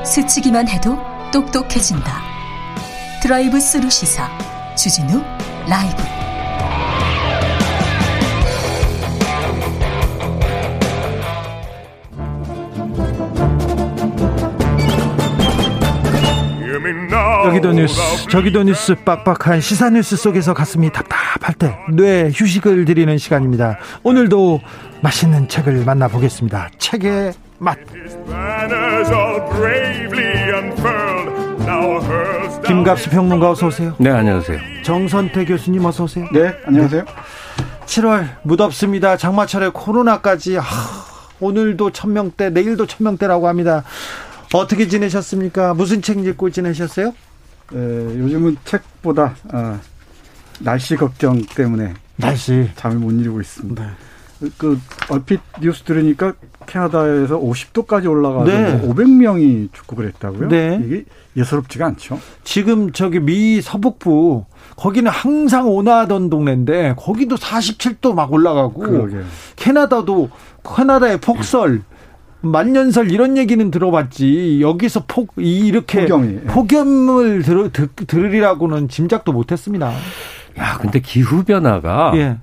[0.03, 0.97] 스치기만 해도
[1.31, 2.21] 똑똑해진다.
[3.21, 4.27] 드라이브 스루 시사
[4.75, 5.21] 주진우
[5.69, 6.20] 라이브.
[17.11, 23.77] 여기도 뉴스 저기도 뉴스 빡빡한 시사 뉴스 속에서 가슴이 답답할 때 뇌 휴식을 드리는 시간입니다.
[24.03, 24.61] 오늘도
[25.01, 26.69] 맛있는 책을 만나보겠습니다.
[26.77, 27.77] 책의 맛.
[32.65, 33.93] 김갑수 평론가 어서 오세요.
[33.99, 34.59] 네 안녕하세요.
[34.83, 36.27] 정선태 교수님 어서 오세요.
[36.31, 37.03] 네, 안녕하세요.
[37.85, 39.17] 7월 무덥습니다.
[39.17, 40.63] 장마철에 코로나까지 아,
[41.39, 43.83] 오늘도 천명대 내일도 천명대라고 합니다
[44.53, 47.13] 어떻게 지내셨습니까 무슨 책 읽고 지내셨어요
[47.73, 49.79] 에, 요즘은 책보다 아,
[50.59, 53.83] 날씨 걱정 때문에 날씨 잠을 못 이루고 있습니다.
[53.83, 54.49] 네.
[54.57, 56.33] 그 얼핏 뉴스 들으니까
[56.65, 58.73] 캐나다에서 50도까지 올라가서 네.
[58.75, 60.49] 뭐 500명이 죽고 그랬다고요?
[60.49, 60.81] 네.
[60.83, 61.05] 이게
[61.37, 62.19] 예사롭지가 않죠.
[62.43, 69.23] 지금 저기 미 서북부 거기는 항상 온화하던 동네인데 거기도 47도 막 올라가고 그러게요.
[69.55, 70.29] 캐나다도
[70.75, 71.83] 캐나다의 폭설
[72.41, 76.39] 만년설 이런 얘기는 들어봤지 여기서 폭 이- 이렇게 폭염이.
[76.47, 79.91] 폭염을 들, 들, 들으리라고는 짐작도 못했습니다.
[80.57, 82.37] 야 근데 기후 변화가 예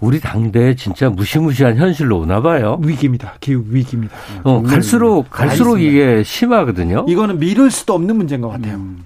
[0.00, 3.34] 우리 당대에 진짜 무시무시한 현실로 오나 봐요 위기입니다.
[3.40, 4.14] 기후 위기입니다.
[4.42, 5.78] 어, 갈수록 갈수록.
[5.78, 8.74] 이게 심하거든요 이거는 미룰 수도 없는 문제인 것 같아요.
[8.76, 9.04] 음,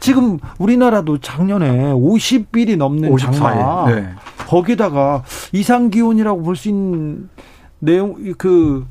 [0.00, 3.20] 지금 우리나라도 작년에 50일이 넘는 54일.
[3.32, 4.08] 장마 네.
[4.48, 7.28] 거기다가 이상 기온이라고 볼 수 있는
[7.78, 8.84] 내용 그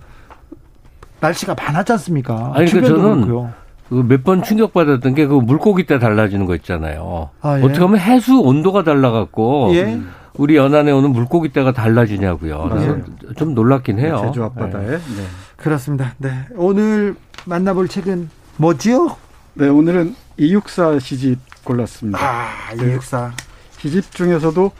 [1.20, 2.52] 날씨가 많았지 않습니까?
[2.56, 3.54] 아니, 그러니까 저는 그렇고요.
[3.90, 7.64] 몇번 충격받았던 게 그 물고기 때 달라지는 거 있잖아요 아, 예.
[7.64, 10.00] 어떻게 하면 해수 온도가 달라갖고 예.
[10.36, 13.04] 우리 연안에 오는 물고기 때가 달라지냐고요 그래서 맞아요.
[13.36, 14.86] 좀 놀랍긴 해요 제주 앞바다에.
[14.86, 14.92] 네.
[14.98, 15.24] 네.
[15.58, 16.14] 그렇습니다.
[16.20, 16.46] 네.
[16.56, 19.16] 오늘 만나볼 책은 뭐지요?
[19.56, 22.20] 네, 오늘은 이육사 시집 골랐습니다.
[22.22, 23.32] 아, 이육사.
[23.80, 24.72] 시집 중에서도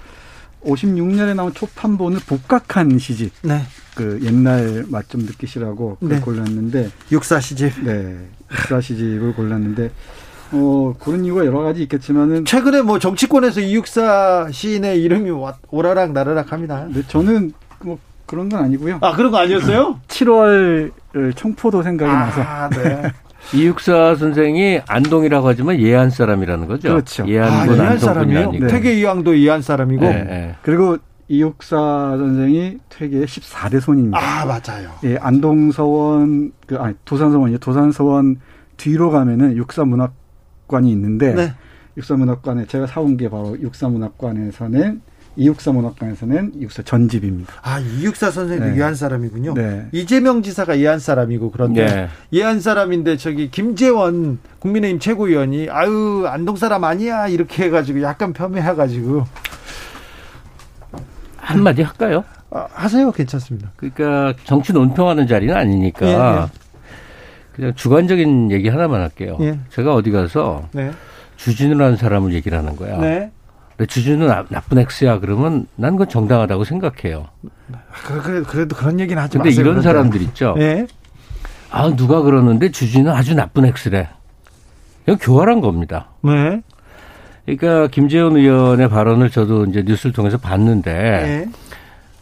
[0.64, 3.32] 56년에 나온 초판본을 복각한 시집.
[3.44, 3.62] 네.
[3.96, 6.20] 그 옛날 맛 좀 느끼시라고 네.
[6.20, 7.84] 골랐는데 육사 시집.
[7.84, 8.18] 네.
[8.52, 9.92] 육사 시집을 골랐는데
[10.52, 16.52] 어, 그런 이유가 여러 가지 있겠지만은 최근에 뭐 정치권에서 이육사 시인의 이름이 와- 오라락 나르락
[16.52, 16.84] 합니다.
[16.86, 18.98] 근데 저는 뭐 그런 건 아니고요.
[19.02, 20.00] 아, 그런 거 아니었어요?
[20.08, 20.92] 7월
[21.36, 23.12] 청포도 생각이 나서 아, 네.
[23.54, 27.24] 이육사 선생이 안동이라고 하지만 예안 사람이라는 거죠 그렇죠.
[27.24, 28.50] 아, 예안군 이한 안동군이 사람이요?
[28.50, 30.04] 아니고 태계 이왕도 이한 사람이고.
[30.04, 30.56] 네, 네.
[30.62, 34.18] 그리고 이육사 선생이 퇴계 14대 손입니다.
[34.18, 34.92] 아, 맞아요.
[35.04, 37.60] 예, 안동서원 그 아니 도산서원이요.
[37.60, 38.40] 도산서원
[38.78, 41.54] 뒤로 가면은 육사문학관이 있는데 네.
[41.98, 45.02] 육사문학관에 제가 사온 게 바로 육사문학관에서는
[45.40, 47.54] 이육사 문학관에서는 육사 전집입니다.
[47.62, 48.76] 아, 이육사 선생도 네.
[48.76, 49.54] 이한 사람이군요.
[49.54, 49.88] 네.
[49.94, 52.08] 이재명 지사가 이한 사람이고 그런데 네.
[52.32, 59.24] 이한 사람인데 저기 김재원 국민의힘 최고위원이 아유 안동 사람 아니야 이렇게 해가지고 약간 폄훼해가지고
[61.38, 62.26] 한마디 할까요?
[62.52, 63.72] 아, 하세요 괜찮습니다.
[63.78, 66.48] 그러니까 정치 논평하는 자리는 아니니까 예, 예.
[67.56, 69.38] 그냥 주관적인 얘기 하나만 할게요.
[69.40, 69.58] 예.
[69.70, 70.92] 제가 어디 가서 네,
[71.38, 72.98] 주진우라는 사람을 얘기를 하는 거야.
[72.98, 73.32] 네.
[73.80, 77.28] 근데 주진우 나, 나쁜 엑스야 그러면 난 그건 정당하다고 생각해요.
[78.04, 79.62] 그, 그래, 그래도 그런 얘기는 하지 근데 마세요.
[79.62, 79.88] 이런 그런데.
[79.90, 80.54] 사람들 있죠.
[80.60, 80.86] 예.
[81.72, 84.10] 아 누가 그러는데 주진우 아주 나쁜 엑스래.
[85.04, 86.10] 이건 교활한 겁니다.
[86.24, 86.62] 네.
[87.46, 91.50] 그러니까 김재원 의원의 발언을 저도 이제 뉴스를 통해서 봤는데 예.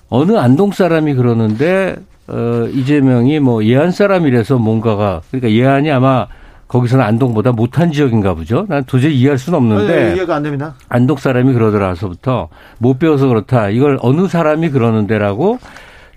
[0.10, 1.96] 어느 안동 사람이 그러는데
[2.28, 6.28] 어 이재명이 뭐 예안 사람이라서 뭔가가 그러니까 예안이 아마
[6.68, 8.66] 거기서는 안동보다 못한 지역인가 보죠.
[8.68, 10.76] 난 도저히 이해할 수는 없는데 예, 이해가 안 됩니다.
[10.90, 13.70] 안동 사람이 그러더라서부터 못 배워서 그렇다.
[13.70, 15.60] 이걸 어느 사람이 그러는데라고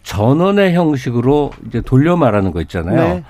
[0.02, 2.96] 전원의 형식으로 이제 돌려 말하는 거 있잖아요.
[2.96, 3.24] 네.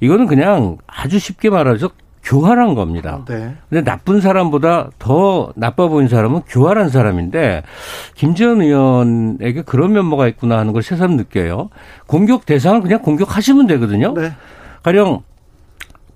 [0.00, 1.90] 이거는 그냥 아주 쉽게 말하죠.
[2.22, 3.24] 교활한 겁니다.
[3.28, 3.54] 네.
[3.70, 7.62] 근데 나쁜 사람보다 더 나빠 보이는 사람은 교활한 사람인데
[8.16, 11.70] 김재원 의원에게 그런 면모가 있구나 하는 걸 새삼 느껴요.
[12.06, 14.12] 공격 대상을 그냥 공격하시면 되거든요.
[14.14, 14.32] 네.
[14.82, 15.22] 가령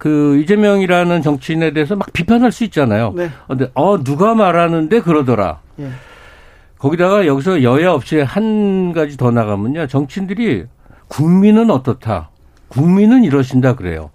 [0.00, 3.12] 그 이재명이라는 정치인에 대해서 막 비판할 수 있잖아요.
[3.14, 3.28] 네.
[3.46, 5.60] 근데 어 누가 말하는데 그러더라.
[5.78, 5.90] 예.
[6.78, 9.88] 거기다가 여기서 여야 없이 한 가지 더 나가면요.
[9.88, 10.64] 정치인들이
[11.08, 12.30] 국민은 어떻다.
[12.68, 14.08] 국민은 이러신다 그래요.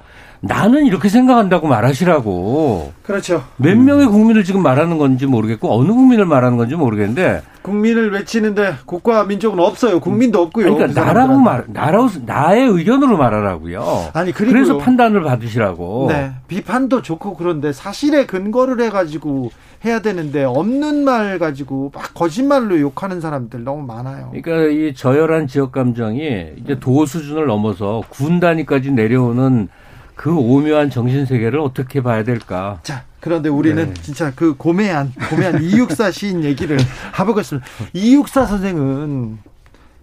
[0.47, 2.93] 나는 이렇게 생각한다고 말하시라고.
[3.03, 3.43] 그렇죠.
[3.58, 9.23] 몇 명의 국민을 지금 말하는 건지 모르겠고 어느 국민을 말하는 건지 모르겠는데 국민을 외치는데 국가
[9.23, 9.99] 민족은 없어요.
[9.99, 10.75] 국민도 없고요.
[10.75, 11.39] 그러니까 그 나라고.
[11.39, 14.10] 말 나라고 나의 의견으로 말하라고요.
[14.13, 16.08] 아니 그리고 그래서 판단을 받으시라고.
[16.10, 19.49] 네, 비판도 좋고 그런데 사실에 근거를 해 가지고
[19.84, 24.31] 해야 되는데 없는 말 가지고 막 거짓말로 욕하는 사람들 너무 많아요.
[24.31, 29.69] 그러니까 이 저열한 지역 감정이 이제 도 수준을 넘어서 군 단위까지 내려오는
[30.15, 32.80] 그 오묘한 정신 세계를 어떻게 봐야 될까?
[32.84, 34.01] 자, 그런데 우리는 네.
[34.01, 36.78] 진짜 그 고매한 고매한 이육사 시인 얘기를
[37.19, 37.67] 해보겠습니다.
[37.93, 39.39] 이육사 선생은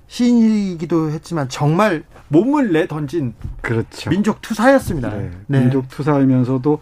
[0.09, 4.11] 시인이기도 했지만 정말 몸을 내 던진 그렇죠.
[4.11, 5.11] 민족 투사였습니다.
[5.11, 5.31] 네.
[5.47, 5.61] 네.
[5.61, 6.81] 민족 투사이면서도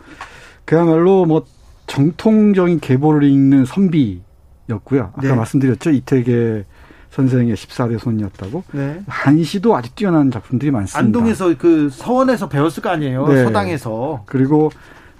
[0.64, 1.44] 그야말로 뭐
[1.86, 5.12] 정통적인 계보를 읽는 선비였고요.
[5.12, 5.32] 아까 네.
[5.32, 5.90] 말씀드렸죠.
[5.90, 6.64] 이태계
[7.10, 8.64] 선생의 14대 손이었다고.
[8.72, 9.02] 네.
[9.06, 10.98] 한시도 아주 뛰어난 작품들이 많습니다.
[10.98, 13.26] 안동에서 그 서원에서 배웠을 거 아니에요.
[13.28, 13.44] 네.
[13.44, 14.22] 서당에서.
[14.26, 14.70] 그리고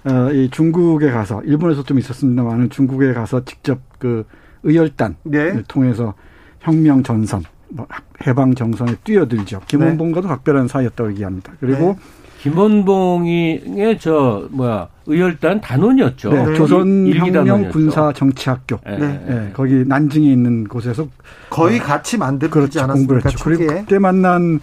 [0.05, 4.25] 어, 이 중국에 가서 일본에서 좀 있었습니다만은 중국에 가서 직접 그
[4.63, 5.63] 의열단을 네.
[5.67, 6.13] 통해서
[6.61, 7.87] 혁명 전선, 뭐
[8.25, 9.59] 해방 정선에 뛰어들죠.
[9.59, 9.65] 네.
[9.67, 11.53] 김원봉과도 각별한 사이였다고 얘기합니다.
[11.59, 11.97] 그리고
[12.41, 16.31] 김원봉이의 저 뭐야 의열단 단원이었죠.
[16.31, 17.71] 네, 조선혁명 일기단원이었죠.
[17.71, 18.79] 군사 정치학교.
[18.87, 19.25] 예, 네.
[19.29, 19.33] 예.
[19.33, 21.07] 예, 거기 난징에 있는 곳에서
[21.51, 22.81] 거의 같이 만들지 그렇죠.
[22.81, 23.13] 않았습니까?
[23.13, 23.43] 공부했죠.
[23.43, 23.67] 그리고.
[23.67, 24.59] 그때 만난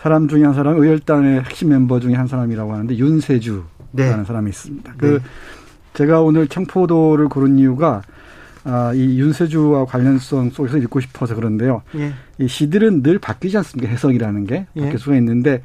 [0.00, 4.24] 사람 중에 한 사람, 의열단의 핵심 멤버 중에 한 사람이라고 하는데 윤세주라는 네.
[4.24, 4.92] 사람이 있습니다.
[4.98, 5.22] 그
[5.94, 8.02] 제가 오늘 청포도를 고른 이유가
[8.64, 11.82] 아, 이 윤세주와 관련성 속에서 읽고 싶어서 그런데요.
[11.96, 12.12] 예.
[12.38, 13.90] 이 시들은 늘 바뀌지 않습니까?
[13.90, 14.80] 해석이라는 게 예.
[14.80, 15.62] 바뀔 수가 있는데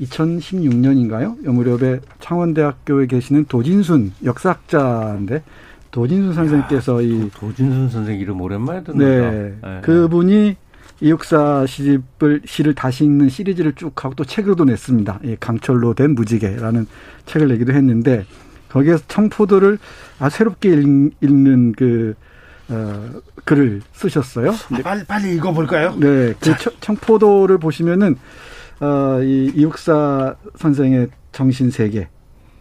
[0.00, 1.44] 2016년인가요?
[1.44, 5.42] 요 무렵에 창원대학교에 계시는 도진순 역사학자인데
[5.90, 9.30] 도진순 선생님께서 이 도 진순 선생 이름 오랜만에 듣는다.
[9.30, 9.54] 네.
[9.64, 9.80] 예.
[9.82, 10.56] 그분이
[11.02, 15.20] 이육사 시집을 시를 다시 읽는 시리즈를 쭉 하고 또 책으로도 냈습니다.
[15.24, 16.86] 이 강철로 된 무지개라는
[17.26, 18.24] 책을 내기도 했는데
[18.68, 19.78] 거기에서 청포도를
[20.18, 22.14] 아 새롭게 읽, 읽는 그
[22.68, 23.10] 어,
[23.44, 24.50] 글을 쓰셨어요.
[24.52, 25.96] 아, 빨리 빨리 읽어볼까요?
[25.98, 28.16] 네, 그 청- 청포도를 보시면은
[28.80, 32.08] 어, 이 이육사 선생의 정신 세계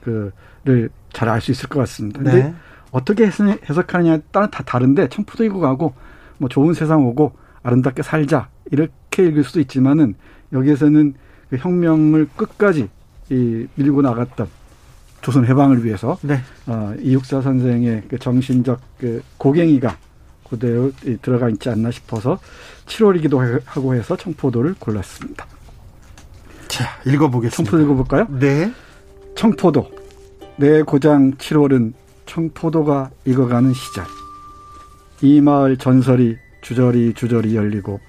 [0.01, 2.21] 그를 잘 알 수 있을 것 같습니다.
[2.21, 2.53] 근데 네.
[2.91, 5.93] 어떻게 해석- 해석하느냐에 따라 다 다른데 청포도 읽고 가고
[6.37, 10.15] 뭐 좋은 세상 오고 아름답게 살자 이렇게 읽을 수도 있지만은
[10.53, 11.13] 여기에서는
[11.49, 12.89] 그 혁명을 끝까지
[13.29, 14.47] 이 밀고 나갔던
[15.21, 16.39] 조선 해방을 위해서 네.
[16.67, 19.97] 어, 이육사 선생의 그 정신적 그 고갱이가
[20.49, 22.39] 그대로 이 들어가 있지 않나 싶어서
[22.87, 25.45] 7월이기도 하고 해서 청포도를 골랐습니다.
[26.69, 27.71] 자, 읽어보겠습니다.
[27.71, 28.27] 청포도 읽어볼까요?
[28.39, 28.71] 네.
[29.35, 29.89] 청포도
[30.57, 31.93] 내 고장 7월은
[32.25, 34.05] 청포도가 익어가는 시절
[35.21, 37.99] 이 마을 전설이 주저리 주저리 열리고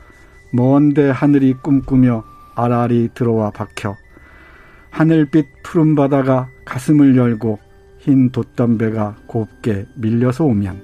[0.53, 3.97] 먼데 하늘이 꿈꾸며 아라리 들어와 박혀
[4.91, 7.59] 하늘빛 푸른 바다가 가슴을 열고
[7.99, 10.83] 흰 돛담배가 곱게 밀려서 오면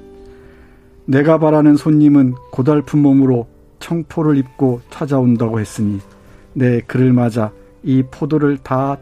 [1.07, 3.49] 내가 바라는 손님은 고달픈 몸으로
[3.81, 6.01] 청포를 입고 찾아온다고 했으니
[6.53, 7.53] 내 그를 맞아
[7.87, 8.99] 이 포도를 다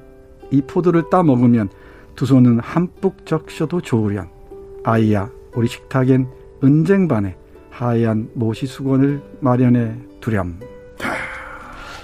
[0.50, 1.68] 이 포도를 따 먹으면
[2.14, 4.28] 두 손은 한뿍 적셔도 좋으련
[4.84, 6.28] 아이야 우리 식탁엔
[6.62, 7.36] 은쟁반에
[7.70, 10.60] 하얀 모시 수건을 마련해 두렴.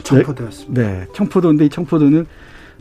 [0.02, 0.82] 청포도였습니다.
[0.82, 2.26] 네, 청포도인데 이 청포도는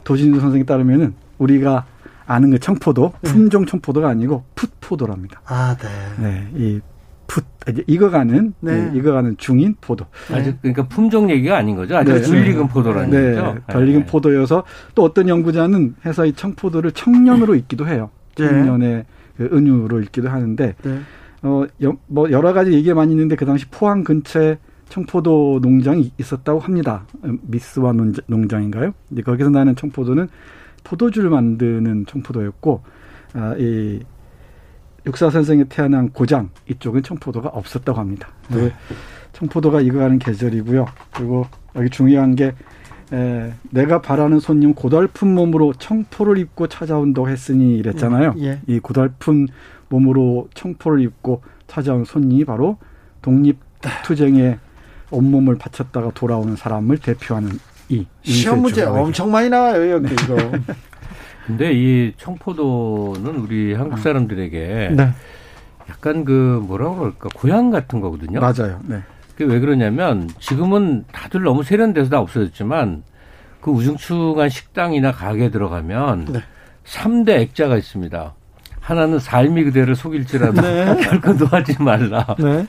[0.03, 1.85] 도진수 선생에 따르면은 우리가
[2.25, 5.41] 아는 그 청포도 품종 청포도가 아니고 풋포도랍니다.
[5.45, 5.87] 아, 네.
[6.19, 6.81] 네, 이
[7.29, 8.89] 풋, 이제 익어가는, 네.
[8.89, 10.05] 네, 익어가는 중인 포도.
[10.33, 11.95] 아직 그러니까 품종 얘기가 아닌 거죠.
[11.95, 12.21] 아직 네.
[12.21, 13.57] 덜 익은 포도라는 네, 거죠.
[13.67, 14.05] 덜 익은 네.
[14.07, 14.63] 포도여서
[14.95, 18.09] 또 어떤 연구자는 해서 이 청포도를 청년으로 읽기도 해요.
[18.35, 18.47] 네.
[18.47, 19.05] 청년의
[19.37, 20.99] 그 은유로 읽기도 하는데 네.
[21.43, 24.57] 어, 여, 뭐 여러 가지 얘기가 많이 있는데 그 당시 포항 근처에
[24.89, 27.05] 청포도 농장이 있었다고 합니다.
[27.23, 28.93] 음, 미스와 농장, 농장 인가요?
[29.11, 30.27] 이제 거기서 나는 청포도는
[30.83, 32.81] 포도주를 만드는 청포도였고,
[33.33, 33.99] 아, 이
[35.05, 38.29] 육사 선생이 태어난 고장 이쪽은 청포도가 없었다고 합니다.
[38.47, 38.71] 그
[39.33, 40.85] 청포도가 익어가는 계절이고요.
[41.13, 42.53] 그리고 여기 중요한 게
[43.11, 48.35] 에, 내가 바라는 손님 고달픈 몸으로 청포를 입고 찾아온다고 했으니 이랬잖아요.
[48.39, 48.61] 예.
[48.67, 49.47] 이 고달픈
[49.89, 52.77] 몸으로 청포를 입고 찾아온 손님이 바로
[53.21, 54.59] 독립투쟁에
[55.11, 57.49] 온몸을 바쳤다가 돌아오는 사람을 대표하는
[57.89, 60.35] 이 시험 문제 엄청 많이 나와요, 여기 이거.
[61.49, 65.09] 근데 이 청포도는 우리 한국 사람들에게 네.
[65.89, 68.39] 약간 그 뭐라고 그럴까 고향 같은 거거든요.
[68.39, 68.79] 맞아요.
[68.83, 69.01] 네.
[69.31, 73.01] 그게 왜 그러냐면 지금은 다들 너무 세련돼서 다 없어졌지만
[73.61, 76.43] 그 우중충한 식당이나 가게 들어가면 네.
[76.85, 78.35] 삼 3대 액자가 있습니다.
[78.79, 80.97] 하나는 삶이 그대를 속일지라도 네.
[81.01, 82.27] 결코 노하지 말라.
[82.37, 82.67] 네.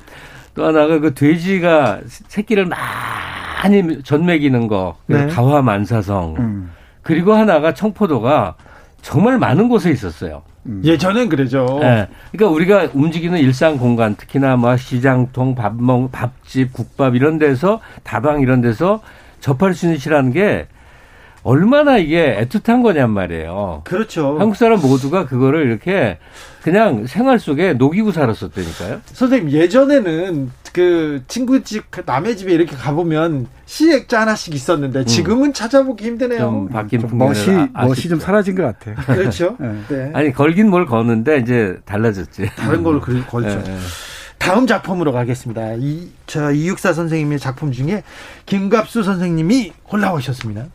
[0.54, 4.96] 또 하나가 그 돼지가 새끼를 많이 전매기는 거.
[5.06, 5.26] 네.
[5.26, 6.36] 가화만사성.
[6.38, 6.70] 음.
[7.02, 8.56] 그리고 하나가 청포도가
[9.02, 10.42] 정말 많은 곳에 있었어요.
[10.84, 11.80] 예전엔 그러죠.
[11.82, 12.08] 예.
[12.32, 18.60] 그러니까 우리가 움직이는 일상 공간, 특히나 뭐 시장통, 밥먹, 밥집, 국밥 이런 데서 다방 이런
[18.60, 19.00] 데서
[19.40, 20.66] 접할 수 있는 시라는 게
[21.42, 23.82] 얼마나 이게 애틋한 거냔 말이에요.
[23.84, 24.38] 그렇죠.
[24.38, 26.18] 한국 사람 모두가 그거를 이렇게
[26.62, 29.00] 그냥 생활 속에 녹이고 살았었다니까요.
[29.12, 36.38] 선생님 예전에는 그 친구 집 남의 집에 이렇게 가보면 시액자 하나씩 있었는데 지금은 찾아보기 힘드네요.
[36.38, 37.38] 좀 바뀐 좀 멋이
[37.74, 37.94] 아- 멋이.
[38.08, 38.94] 좀 사라진 것 같아요.
[39.06, 39.56] 그렇죠.
[39.60, 39.74] 네.
[39.88, 40.10] 네.
[40.14, 42.50] 아니 걸긴 뭘 거는데 이제 달라졌지.
[42.56, 43.48] 다른 걸로 걸- 걸죠.
[43.66, 43.76] 예, 예.
[44.38, 45.74] 다음 작품으로 가겠습니다.
[45.78, 48.02] 이, 저 이육사 선생님의 작품 중에
[48.46, 50.66] 김갑수 선생님이 올라오셨습니다.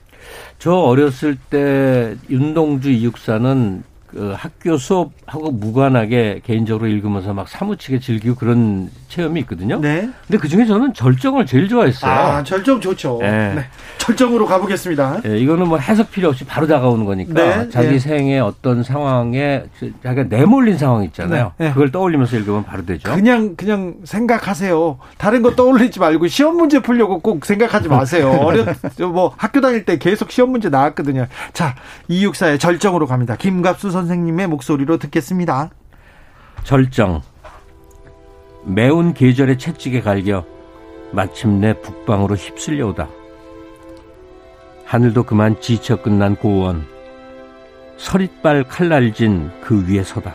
[0.59, 3.83] 저 어렸을 때 윤동주 이육사는
[4.16, 9.82] 그 학교 수업하고 무관하게 개인적으로 읽으면서 막 사무치게 즐기고 그런 체험이 있거든요.
[9.82, 10.09] 네.
[10.26, 12.09] 근데 그 중에 저는 절정을 제일 좋아했어요.
[12.09, 13.18] 아, 절정 좋죠.
[13.20, 13.55] 네.
[13.55, 13.66] 네.
[13.97, 15.22] 절정으로 가보겠습니다.
[15.26, 17.99] 예, 이거는 뭐 해석 필요 없이 바로 다가오는 거니까 네, 자기 네.
[17.99, 19.63] 생의 어떤 상황에
[20.01, 21.51] 자기가 내몰린 상황 있잖아요.
[21.57, 21.74] 네, 네.
[21.74, 23.11] 그걸 떠올리면서 읽으면 바로 되죠.
[23.13, 24.97] 그냥 그냥 생각하세요.
[25.18, 28.32] 다른 거 떠올리지 말고 시험 문제 풀려고 꼭 생각하지 마세요.
[28.39, 28.78] 어렸
[29.11, 31.28] 뭐 학교 다닐 때 계속 시험 문제 나왔거든요.
[31.51, 31.76] 자,
[32.07, 33.36] 이육사의 절정으로 갑니다.
[33.36, 35.70] 김갑수 선 생님의 목소리로 듣겠습니다.
[36.64, 37.22] 절정.
[38.64, 40.45] 매운 계절의 채찍에 갈겨
[41.12, 43.08] 마침내 북방으로 휩쓸려오다.
[44.86, 46.86] 하늘도 그만 지쳐 끝난 고원.
[47.97, 50.34] 서릿발 칼날진 그 위에 서다.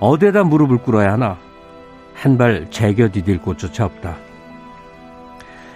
[0.00, 1.38] 어디에다 무릎을 꿇어야 하나?
[2.14, 4.16] 한 발 제겨 디딜 곳조차 없다.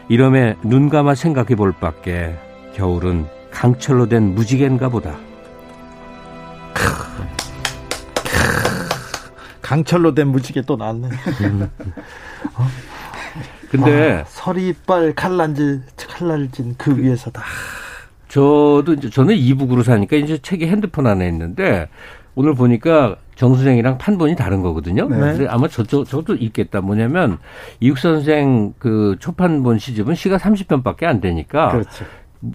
[0.08, 2.36] 이러매 눈 감아 생각해 볼 밖에
[2.74, 5.16] 겨울은 강철로 된 무지개인가 보다.
[9.60, 11.08] 강철로 된 무지개 또 나왔네.
[13.70, 17.42] 근데 아, 서리빨 칼날진 칼날진 그 위에서 다.
[18.28, 21.88] 저도 이제 저는 이북으로 사니까 이제 책이 핸드폰 안에 있는데
[22.34, 25.08] 오늘 보니까 정수생이랑 판본이 다른 거거든요.
[25.08, 25.16] 네.
[25.16, 26.80] 근데 아마 저도 저도 있겠다.
[26.80, 27.38] 뭐냐면
[27.80, 32.04] 이육 선생 그 초판본 시집은 시가 30편밖에 안 되니까 그렇죠.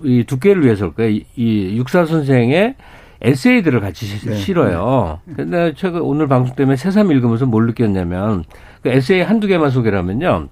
[0.04, 1.12] 이 두께를 위해서일 거예요.
[1.12, 2.76] 이, 이 육사 선생의
[3.22, 4.36] 에세이들을 같이 시- 네.
[4.36, 5.20] 실어요.
[5.36, 8.44] 근데 제가 오늘 방송 때문에 새삼 읽으면서 뭘 느꼈냐면
[8.84, 10.48] 그 에세이 한두 개만 소개를 하면요.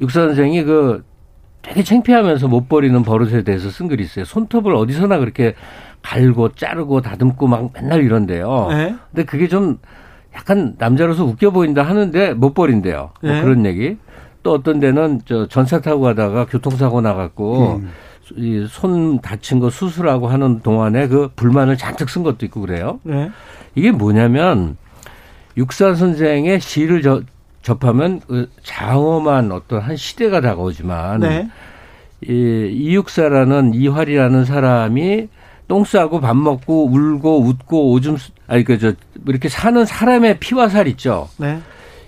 [0.00, 1.04] 육사 선생이 그
[1.62, 4.24] 되게 창피하면서 못 버리는 버릇에 대해서 쓴 글이 있어요.
[4.24, 5.54] 손톱을 어디서나 그렇게
[6.02, 8.68] 갈고 자르고 다듬고 막 맨날 이런데요.
[8.70, 8.94] 네.
[9.10, 9.78] 근데 그게 좀
[10.34, 13.10] 약간 남자로서 웃겨 보인다 하는데 못 버린대요.
[13.22, 13.42] 뭐 네.
[13.42, 13.96] 그런 얘기.
[14.44, 17.90] 또 어떤 데는 저 전차 타고 가다가 교통사고 나갔고 음.
[18.36, 23.00] 이손 다친 거 수술하고 하는 동안에 그 불만을 잔뜩 쓴 것도 있고 그래요.
[23.02, 23.30] 네.
[23.74, 24.76] 이게 뭐냐면
[25.56, 27.22] 육사 선생의 시를 저-
[27.62, 31.48] 접하면 그 장엄한 어떤 한 시대가 다가오지만 네.
[32.22, 32.32] 이
[32.72, 35.28] 이육사라는 이활이라는 사람이
[35.68, 38.94] 똥 싸고 밥 먹고 울고 웃고 오줌 쓰- 아니 그저
[39.26, 41.28] 이렇게 사는 사람의 피와 살 있죠.
[41.36, 41.60] 네.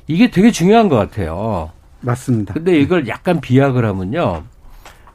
[0.06, 1.70] 이게 되게 중요한 것 같아요.
[2.00, 2.54] 맞습니다.
[2.54, 4.44] 근데 이걸 약간 비약을 하면요.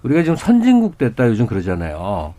[0.06, 2.36] 우리가 지금 선진국 됐다 요즘 그러잖아요.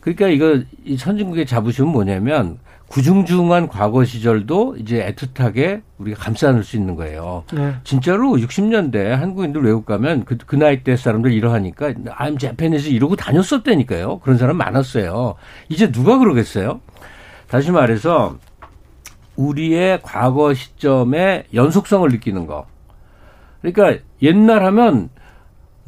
[0.00, 2.58] 그러니까 이거 이 선진국의 자부심은 뭐냐면
[2.88, 7.44] 구중중한 과거 시절도 이제 애틋하게 우리가 감싸 안을 수 있는 거예요.
[7.52, 7.74] 네.
[7.84, 14.20] 진짜로 60년대 한국인들 외국 가면 그, 그 나이 때 사람들 이러하니까 I'm Japanese 이러고 다녔었다니까요.
[14.20, 15.34] 그런 사람 많았어요.
[15.68, 16.80] 이제 누가 그러겠어요?
[17.48, 18.38] 다시 말해서
[19.36, 22.66] 우리의 과거 시점의 연속성을 느끼는 거.
[23.60, 25.10] 그러니까 옛날 하면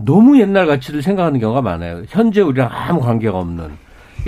[0.04, 2.02] 너무 옛날 가치를 생각하는 경우가 많아요.
[2.08, 3.70] 현재 우리랑 아무 관계가 없는.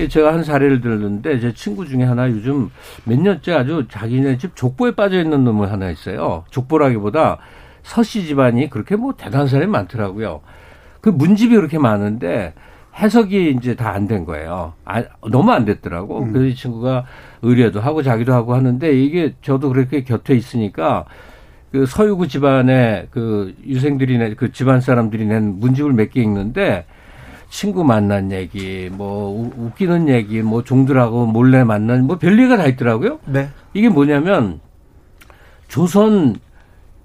[0.09, 2.71] 제가 한 사례를 들었는데 제 친구 중에 하나 요즘
[3.05, 6.45] 몇 년째 아주 자기네 집 족보에 빠져 있는 놈을 하나 있어요.
[6.51, 7.39] 족보라기보다
[7.85, 10.41] 서씨 집안이 그렇게 뭐 대단한 사람이 많더라고요.
[11.01, 12.55] 그 문집이 그렇게 많은데
[12.97, 14.73] 해석이 이제 다 안 된 거예요.
[14.85, 16.27] 아, 너무 안 됐더라고.
[16.27, 17.05] 그래서 이 친구가
[17.43, 21.05] 의뢰도 하고 자기도 하고 하는데 이게 저도 그렇게 곁에 있으니까
[21.75, 26.87] 그 서유구 집안의 그 유생들이 낸, 그 집안 사람들이 낸 문집을 몇 개 읽는데
[27.51, 33.19] 친구 만난 얘기, 뭐 우- 웃기는 얘기, 뭐 종들하고 몰래 만난 뭐 별리가 다 있더라고요.
[33.27, 33.49] 네.
[33.73, 34.61] 이게 뭐냐면
[35.67, 36.37] 조선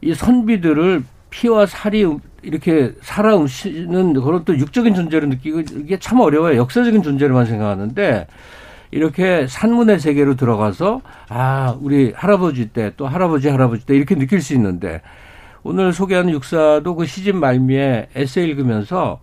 [0.02, 2.06] 이 선비들을 피와 살이
[2.44, 6.58] 이렇게 살아 움시는 그런 또 육적인 존재로 느끼고 이게 참 어려워요.
[6.58, 8.28] 역사적인 존재로만 생각하는데
[8.92, 14.54] 이렇게 산문의 세계로 들어가서 아 우리 할아버지 때 또 할아버지 할아버지 때 이렇게 느낄 수
[14.54, 15.02] 있는데
[15.64, 19.20] 오늘 소개하는 육사도 그 시집 말미에 에세 읽으면서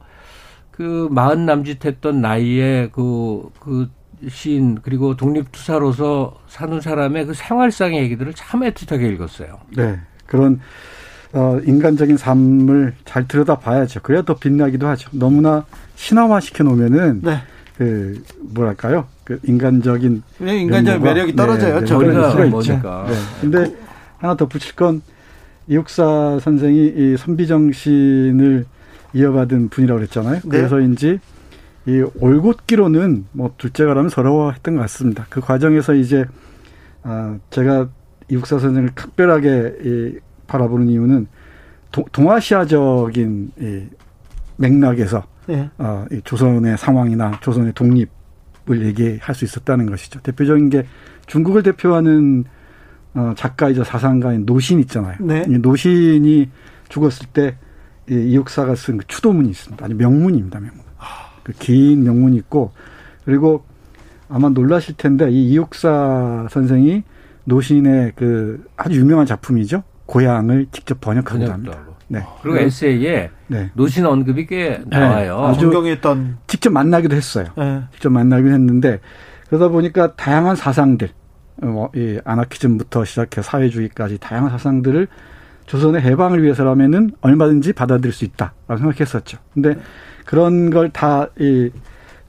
[0.70, 3.88] 그 마흔 남짓했던 나이에 그, 그
[4.28, 9.58] 시인 그리고 독립투사로서 사는 사람의 그 생활상의 얘기들을 참 애틋하게 읽었어요.
[9.76, 9.98] 네.
[10.26, 10.60] 그런
[11.32, 14.00] 어, 인간적인 삶을 잘 들여다 봐야죠.
[14.02, 15.10] 그래야 더 빛나기도 하죠.
[15.12, 15.64] 너무나
[15.96, 17.38] 신화화 시켜 놓으면은 네.
[17.76, 19.06] 그 뭐랄까요?
[19.26, 21.80] 그 인간적인 네, 인간적인 매력이 떨어져요.
[21.80, 22.72] 네, 저 그런 머리가 수가 있죠.
[22.72, 23.06] 뭐니까.
[23.08, 23.14] 네.
[23.40, 23.76] 근데
[24.18, 25.02] 하나 더 붙일 건
[25.66, 28.66] 이육사 선생이 이 선비 정신을
[29.12, 30.34] 이어받은 분이라고 그랬잖아요.
[30.44, 30.48] 네.
[30.48, 31.18] 그래서인지
[31.86, 35.26] 이 올곧기로는 뭐 둘째가라면 서러워했던 것 같습니다.
[35.28, 36.24] 그 과정에서 이제
[37.02, 37.88] 아 제가
[38.28, 41.26] 이육사 선생을 특별하게 이 바라보는 이유는
[41.90, 43.82] 동, 동아시아적인 이
[44.56, 45.68] 맥락에서 네.
[45.78, 48.15] 어, 이 조선의 상황이나 조선의 독립
[48.68, 50.20] 을 얘기할 수 있었다는 것이죠.
[50.20, 50.86] 대표적인 게
[51.26, 52.44] 중국을 대표하는
[53.14, 55.16] 어, 작가이자 사상가인 노신 있잖아요.
[55.20, 55.44] 네.
[55.48, 56.50] 이 노신이
[56.88, 57.52] 죽었을 때이
[58.30, 59.84] 이육사가 쓴 그 추도문이 있습니다.
[59.84, 60.84] 아주 명문입니다, 명문.
[61.44, 62.72] 그 긴 명문이 있고
[63.24, 63.64] 그리고
[64.28, 67.04] 아마 놀라실 텐데 이 이육사 선생이
[67.44, 69.84] 노신의 그 아주 유명한 작품이죠.
[70.06, 71.78] 고향을 직접 번역하기도 합니다.
[72.08, 72.24] 네.
[72.42, 73.70] 그리고 에세이에 네.
[73.74, 75.38] 노신 언급이 꽤 나와요.
[75.44, 77.46] 아주 존경했던 직접 만나기도 했어요.
[77.58, 77.82] 예.
[77.92, 79.00] 직접 만나기도 했는데
[79.48, 81.08] 그러다 보니까 다양한 사상들,
[81.62, 85.08] 어, 뭐, 이 아나키즘부터 시작해 사회주의까지 다양한 사상들을
[85.66, 89.38] 조선의 해방을 위해서라면은 얼마든지 받아들일 수 있다라고 생각했었죠.
[89.52, 89.76] 근데
[90.24, 91.70] 그런 걸 다이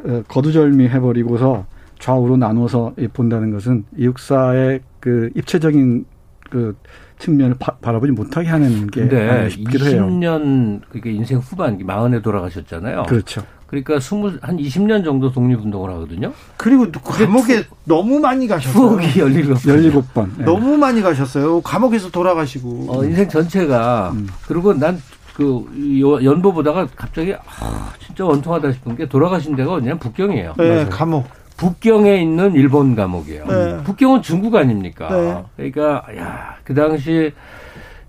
[0.03, 1.65] 어, 거두절미 해 버리고서
[1.99, 6.05] 좌우로 나눠서 이 본다는 것은 이육사의 그 입체적인
[6.49, 6.75] 그
[7.19, 10.07] 측면을 바, 바라보지 못하게 하는 게 근데 아닌가 싶기도 해요.
[10.09, 13.03] 20년 그게 인생 후반 마흔에 돌아가셨잖아요.
[13.03, 13.43] 그렇죠.
[13.67, 16.31] 그러니까 스물 한 20년 정도 독립운동을 하거든요.
[16.55, 18.97] 그리고 감옥에 너무 많이 가셨어요.
[18.97, 20.29] 추억이 열리고 17번.
[20.37, 20.45] 네.
[20.45, 21.61] 너무 많이 가셨어요.
[21.61, 22.85] 감옥에서 돌아가시고.
[22.89, 24.27] 어, 인생 전체가 음.
[24.47, 30.53] 그리고 난그 연보 보다가 갑자기 아, 진짜 원통하다 싶은 게 돌아가신 데가 어디냐 북경이에요.
[30.57, 31.27] 네, 감옥.
[31.57, 33.45] 북경에 있는 일본 감옥이에요.
[33.47, 33.77] 네.
[33.83, 35.09] 북경은 중국 아닙니까?
[35.57, 35.71] 네.
[35.71, 37.33] 그러니까 야, 그 당시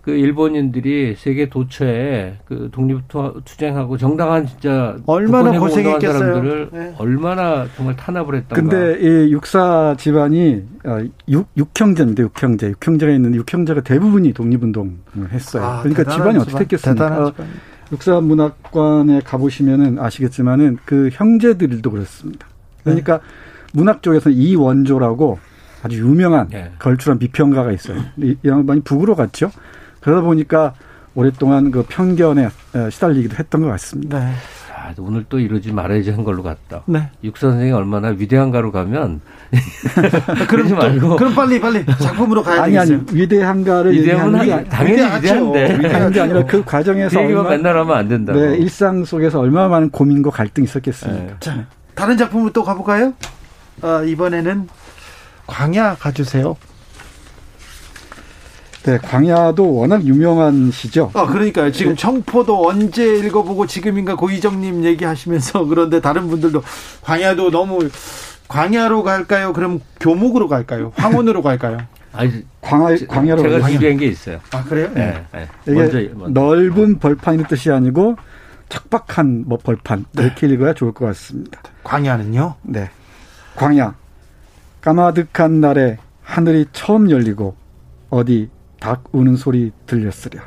[0.03, 6.19] 그 일본인들이 세계 도처에 그 독립 투- 투쟁하고 정당한 진짜 얼마나 고생했겠어요.
[6.19, 6.95] 사람들을 네.
[6.99, 8.55] 얼마나 정말 탄압을 했던가.
[8.55, 14.93] 근데 이 육사 집안이 어, 육, 육형제인데 육형제, 육형제가 있는데 육형제가 대부분이 독립운동을
[15.31, 15.63] 했어요.
[15.63, 17.25] 아, 그러니까 집안이 어떻게 됐겠습니까?
[17.27, 17.47] 어, 집안.
[17.93, 22.47] 육사 문학관에 가보시면은 아시겠지만은 그 형제들도 그렇습니다.
[22.89, 23.21] 그러니까
[23.73, 25.39] 문학 쪽에서 이원조라고
[25.83, 26.73] 아주 유명한 예.
[26.79, 27.99] 걸출한 비평가가 있어요.
[28.17, 29.51] 이, 이 양반이 북으로 갔죠.
[30.01, 30.75] 그러다 보니까
[31.15, 34.19] 오랫동안 그 편견에 어, 시달리기도 했던 것 같습니다.
[34.21, 34.33] 네.
[34.75, 36.83] 아, 오늘 또 이러지 말아야지 한 걸로 갔다.
[36.87, 37.11] 네.
[37.25, 39.21] 육사 선생이 얼마나 위대한가로 가면
[39.95, 43.17] 그럼 그러지 말고 그럼 빨리 빨리 작품으로 가야 아니 아니 되겠어요.
[43.21, 45.17] 위대한가를 위대하면 얘기하는 게 한- 당연히.
[45.17, 48.39] 위대한데 위대한 게 아니라 그 그 과정에서 얘기만 얼마, 맨날 하면 안 된다고.
[48.41, 51.23] 네, 일상 속에서 얼마나 많은 고민과 갈등이 있었겠습니까?
[51.25, 51.35] 네.
[51.41, 51.67] 자,
[51.99, 53.13] 다른 작품으로 또 가볼까요?
[53.83, 54.69] 아, 이번에는
[55.49, 56.57] 광야 가주세요.
[58.85, 61.11] 네, 광야도 워낙 유명한 시죠.
[61.15, 61.73] 아, 그러니까요.
[61.73, 66.63] 지금 청포도 언제 읽어보고 지금인가 고희정님 얘기하시면서 그런데 다른 분들도
[67.03, 67.89] 광야도 너무
[68.47, 69.53] 광야로 갈까요?
[69.53, 70.93] 그럼 교목으로 갈까요?
[70.95, 71.79] 황혼으로 갈까요?
[72.13, 73.69] 아니, 광야, 광야로 제가.
[73.69, 74.39] 준비한 게 있어요.
[74.53, 74.89] 아, 그래요?
[74.95, 75.25] 네.
[75.33, 75.49] 네.
[75.67, 76.41] 이게 먼저, 먼저.
[76.41, 78.17] 넓은 벌판이라는 뜻이 아니고
[78.69, 80.25] 척박한 뭐 벌판 네.
[80.25, 81.61] 이렇게 읽어야 좋을 것 같습니다.
[81.85, 82.55] 광야는요?
[82.63, 82.91] 네,
[83.57, 83.95] 광야
[84.81, 87.57] 까마득한 날에 하늘이 처음 열리고
[88.11, 88.51] 어디
[88.81, 90.43] 닭 우는 소리 들렸으랴.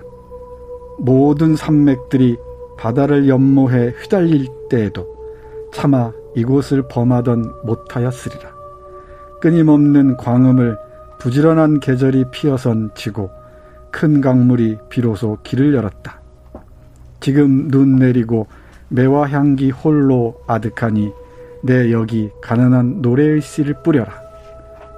[0.99, 2.37] 모든 산맥들이
[2.77, 5.07] 바다를 연모해 휘달릴 때에도
[5.73, 8.51] 차마 이곳을 범하던 못하였으리라.
[9.41, 10.77] 끊임없는 광음을
[11.19, 13.31] 부지런한 계절이 피어선 지고
[13.91, 16.20] 큰 강물이 비로소 길을 열었다.
[17.21, 18.47] 지금 눈 내리고
[18.89, 21.11] 매화 향기 홀로 아득하니
[21.63, 24.11] 내 여기 가난한 노래의 씨를 뿌려라.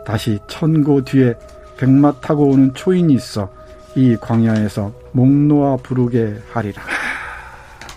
[0.06, 1.36] 다시 천고 뒤에
[1.78, 3.52] 백마 타고 오는 초인이 있어
[3.96, 6.82] 이 광야에서 목 놓아 부르게 하리라.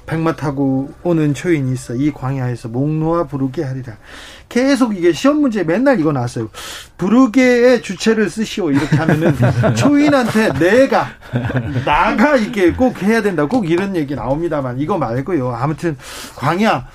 [0.07, 3.94] 백마 타고 오는 초인이 있어 이 광야에서 목 놓아 부르게 하리라.
[4.48, 6.48] 계속 이게 시험 문제 맨날 이거 나왔어요.
[6.96, 9.34] 부르게의 주체를 쓰시오 이렇게 하면은
[9.76, 11.09] 초인한테 내가
[11.84, 13.46] 나가 이게 꼭 해야 된다.
[13.46, 15.50] 꼭 이런 얘기 나옵니다만 이거 말고요.
[15.54, 15.96] 아무튼
[16.36, 16.86] 광야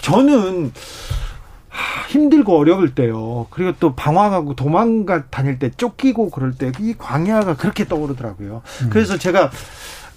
[0.00, 0.72] 저는
[1.68, 3.46] 하, 힘들고 어려울 때요.
[3.50, 8.62] 그리고 또 방황하고 도망가 다닐 때 쫓기고 그럴 때 이 광야가 그렇게 떠오르더라고요.
[8.90, 9.50] 그래서 제가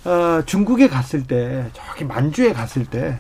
[0.06, 3.20] 어, 중국에 갔을 때 저기 만주에 갔을 때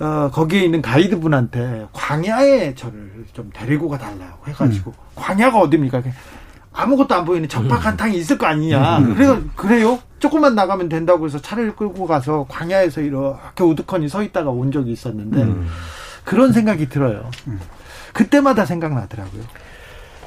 [0.00, 6.02] 어, 거기에 있는 가이드분한테 광야에 저를 좀 데리고 가달라고 해가지고 광야가 어딥니까?
[6.72, 8.80] 아무것도 안 보이는 적박한 땅이 있을 거 아니냐.
[9.14, 9.98] 그래서 그래요?
[10.18, 15.42] 조금만 나가면 된다고 해서 차를 끌고 가서 광야에서 이렇게 우두커니 서 있다가 온 적이 있었는데
[16.24, 17.30] 그런 생각이 들어요.
[18.12, 19.42] 그때마다 생각나더라고요.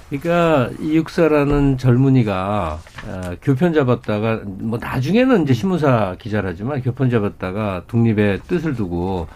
[0.09, 8.75] 그러니까 이육사라는 젊은이가 어, 교편 잡았다가 뭐 나중에는 이제 신문사 기자라지만 교편 잡았다가 독립의 뜻을
[8.75, 9.27] 두고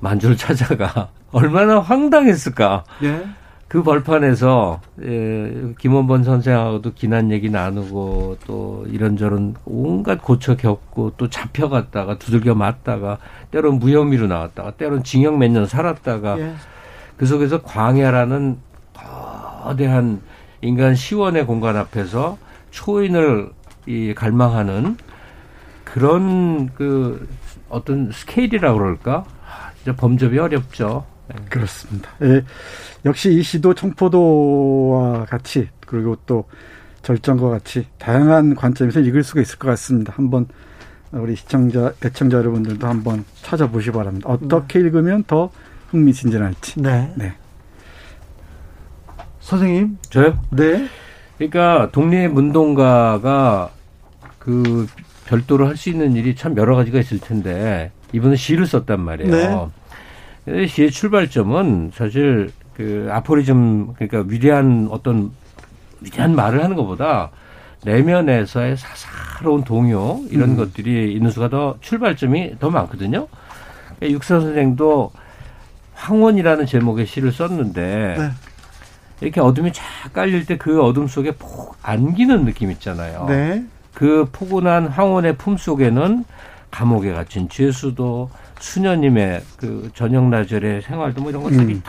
[0.00, 2.84] 만주를 찾아가 얼마나 황당했을까.
[3.04, 3.24] 예.
[3.68, 12.16] 그 벌판에서 예, 김원번 선생하고도 기난 얘기 나누고 또 이런저런 온갖 고쳐 겪고 또 잡혀갔다가
[12.18, 13.18] 두들겨 맞다가
[13.50, 16.54] 때론 무혐의로 나왔다가 때론 징역 몇 년 살았다가 예.
[17.16, 18.58] 그 속에서 광야라는
[19.66, 20.20] 거대한
[20.60, 22.38] 인간 시원의 공간 앞에서
[22.70, 23.50] 초인을
[23.86, 24.96] 이 갈망하는
[25.84, 27.28] 그런 그
[27.68, 29.24] 어떤 스케일이라고 그럴까?
[29.44, 31.04] 아, 진짜 범접이 어렵죠.
[31.50, 32.10] 그렇습니다.
[32.22, 32.44] 예,
[33.04, 36.44] 역시 이 시도 청포도와 같이 그리고 또
[37.02, 40.12] 절정과 같이 다양한 관점에서 읽을 수가 있을 것 같습니다.
[40.16, 40.46] 한번
[41.10, 44.28] 우리 시청자, 애청자 여러분들도 한번 찾아보시 기 바랍니다.
[44.28, 45.50] 어떻게 읽으면 더
[45.90, 46.80] 흥미진진할지.
[46.82, 47.12] 네.
[47.16, 47.34] 네.
[49.46, 49.98] 선생님.
[50.10, 50.36] 저요?
[50.50, 50.88] 네.
[51.38, 53.70] 그러니까 독립운동가가
[54.40, 54.88] 그
[55.26, 59.70] 별도로 할 수 있는 일이 참 여러 가지가 있을 텐데 이분은 시를 썼단 말이에요.
[60.46, 60.66] 네.
[60.66, 65.30] 시의 출발점은 사실 그 아포리즘 그러니까 위대한 어떤
[66.00, 67.30] 위대한 말을 하는 것보다
[67.84, 70.56] 내면에서의 사사로운 동요 이런 음.
[70.56, 73.28] 것들이 있는 수가 더 출발점이 더 많거든요.
[73.96, 75.12] 그러니까 육사 선생도
[75.94, 78.30] 황혼이라는 제목의 시를 썼는데 네.
[79.20, 83.26] 이렇게 어둠이 쫙 깔릴 때 그 어둠 속에 폭 안기는 느낌 있잖아요.
[83.28, 83.64] 네.
[83.94, 86.24] 그 포근한 황혼의 품 속에는
[86.70, 91.82] 감옥에 갇힌 죄수도 수녀님의 그 저녁 나절의 생활도 뭐 이런 것들이 음.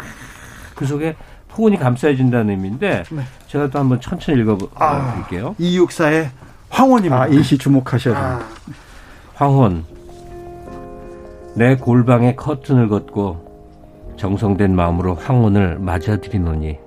[0.75, 1.15] 그 속에
[1.49, 3.21] 포근이 감싸진다는 의미인데 네.
[3.47, 5.49] 제가 또 한번 천천히 읽어볼게요.
[5.49, 6.29] 아, 이육사의
[6.69, 7.23] 황혼입니다.
[7.23, 8.25] 아, 이시 주목하셔야 돼요.
[8.25, 8.47] 아.
[9.33, 9.83] 황혼.
[11.55, 16.77] 내 골방에 커튼을 걷고 정성된 마음으로 황혼을 맞아들이노니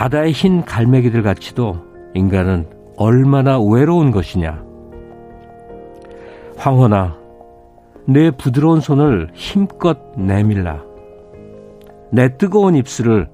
[0.00, 1.76] 바다의 흰 갈매기들 같이도
[2.14, 4.64] 인간은 얼마나 외로운 것이냐.
[6.56, 7.18] 황혼아,
[8.06, 10.82] 내 부드러운 손을 힘껏 내밀라.
[12.10, 13.28] 내 뜨거운 입술을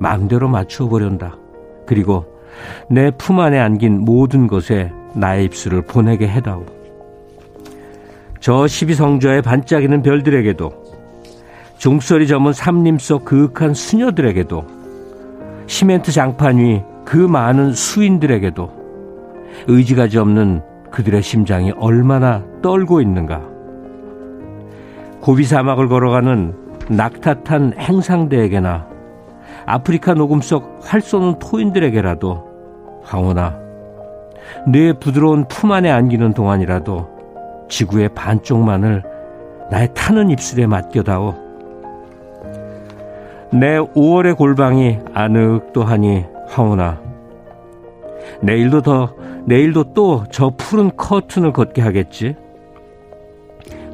[0.00, 1.36] 마음대로 맞추어 보련다.
[1.86, 2.24] 그리고
[2.88, 6.66] 내 품 안에 안긴 모든 것에 나의 입술을 보내게 해다오.
[8.40, 10.72] 저 십이성좌에 반짝이는 별들에게도
[11.78, 14.79] 종소리 저문 삼림 속 그윽한 수녀들에게도
[15.74, 18.70] 시멘트 장판 위 그 많은 수인들에게도
[19.68, 23.40] 의지가지 없는 그들의 심장이 얼마나 떨고 있는가.
[25.20, 26.54] 고비 사막을 걸어가는
[26.88, 28.86] 낙타탄 행상대에게나
[29.66, 32.44] 아프리카 녹음 속 활 쏘는 토인들에게라도
[33.04, 33.58] 황혼아
[34.68, 37.08] 내 부드러운 품 안에 안기는 동안이라도
[37.68, 39.02] 지구의 반쪽만을
[39.70, 41.49] 나의 타는 입술에 맡겨다오
[43.52, 47.00] 내 5월의 골방이 아늑도하니 황혼아
[48.42, 49.14] 내일도 더
[49.46, 52.36] 내일도 또 저 푸른 커튼을 걷게 하겠지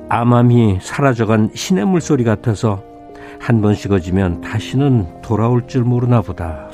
[0.09, 2.83] 암암이 사라져간 신의 물소리 같아서
[3.39, 6.69] 한 번 식어지면 다시는 돌아올 줄 모르나 보다.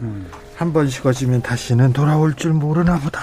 [0.00, 3.20] 음, 한번 식어지면 다시는 돌아올 줄 모르나 보다.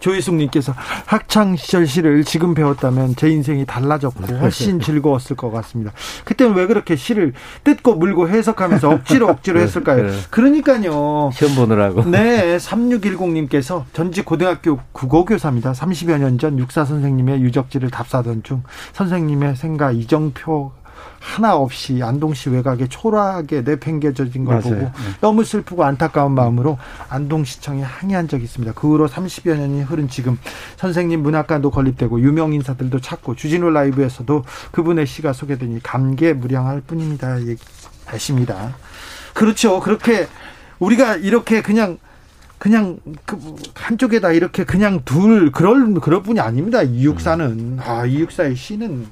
[0.00, 0.02] 아.
[0.02, 0.74] 조희숙님께서
[1.06, 5.92] 학창 시절 시를 지금 배웠다면 제 인생이 달라졌고 훨씬 즐거웠을 것 같습니다.
[6.24, 7.32] 그때는 왜 그렇게 시를
[7.64, 10.10] 뜯고 물고 해석하면서 억지로 억지로 했을까요?
[10.30, 11.30] 그러니까요.
[11.34, 12.04] 시험 보느라고.
[12.04, 15.72] 네, 3610님께서 전직 고등학교 국어교사입니다.
[15.72, 18.62] 30여 년 전 육사 선생님의 유적지를 답사던 중
[18.94, 20.72] 선생님의 생가 이정표
[21.18, 24.62] 하나 없이 안동시 외곽에 초라하게 내팽개져진 걸 맞아요.
[24.62, 24.92] 보고 네.
[25.20, 26.78] 너무 슬프고 안타까운 마음으로
[27.08, 28.72] 안동시청에 항의한 적이 있습니다.
[28.72, 30.38] 그 후로 30여 년이 흐른 지금
[30.76, 37.40] 선생님 문학관도 건립되고 유명 인사들도 찾고 주진우 라이브에서도 그분의 시가 소개되니 감개무량할 뿐입니다.
[37.42, 37.62] 얘기
[38.06, 38.74] 하십니다.
[39.34, 39.80] 그렇죠.
[39.80, 40.26] 그렇게
[40.78, 41.98] 우리가 이렇게 그냥
[42.60, 43.38] 그냥 그
[43.74, 46.82] 한쪽에다 이렇게 그냥 둘 그럴 그럴 뿐이 아닙니다.
[46.82, 47.78] 이육사는 음.
[47.80, 49.06] 아 이육사의 시는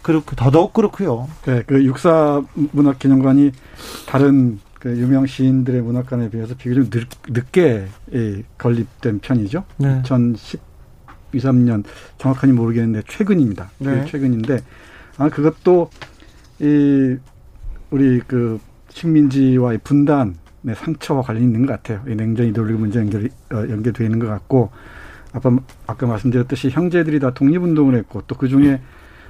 [0.00, 1.28] 그렇고 더더욱 그렇고요.
[1.44, 2.42] 네, 그 육사
[2.72, 3.52] 문학기념관이
[4.06, 9.64] 다른 그 유명 시인들의 문학관에 비해서 비교적 늦, 늦게 예, 건립된 편이죠.
[9.76, 10.00] 네.
[10.02, 10.60] 2012,
[11.34, 11.84] 3년
[12.16, 13.70] 정확하게 모르겠는데 최근입니다.
[13.80, 14.06] 네.
[14.06, 14.60] 최근인데
[15.18, 15.90] 아 그것도
[16.58, 17.16] 이
[17.90, 20.36] 우리 그 식민지와의 분단
[20.66, 22.00] 네, 상처와 관련이 있는 것 같아요.
[22.10, 24.70] 이 냉전 이데올로기 문제 연결 어, 연결되어 있는 것 같고
[25.32, 25.54] 아까
[25.86, 28.80] 아까 말씀드렸듯이 형제들이 다 독립운동을 했고 또 그 중에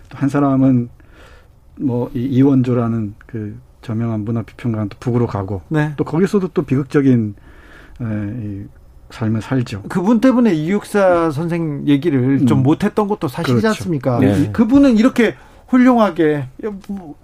[0.08, 0.88] 또 한 사람은
[1.80, 5.92] 뭐 이 이원조라는 그 저명한 문화 비평가는 또 북으로 가고 네.
[5.96, 7.34] 또 거기서도 또 비극적인
[8.00, 8.64] 에, 이
[9.10, 9.82] 삶을 살죠.
[9.88, 12.46] 그분 때문에 이육사 선생 얘기를 음.
[12.46, 13.68] 좀 못했던 것도 사실이지 그렇죠.
[13.68, 14.18] 않습니까?
[14.20, 14.50] 네.
[14.52, 15.34] 그분은 이렇게
[15.68, 16.46] 훌륭하게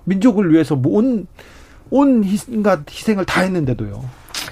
[0.04, 1.26] 민족을 위해서 온,
[1.90, 4.04] 온 희생과 희생을 다 했는데도요.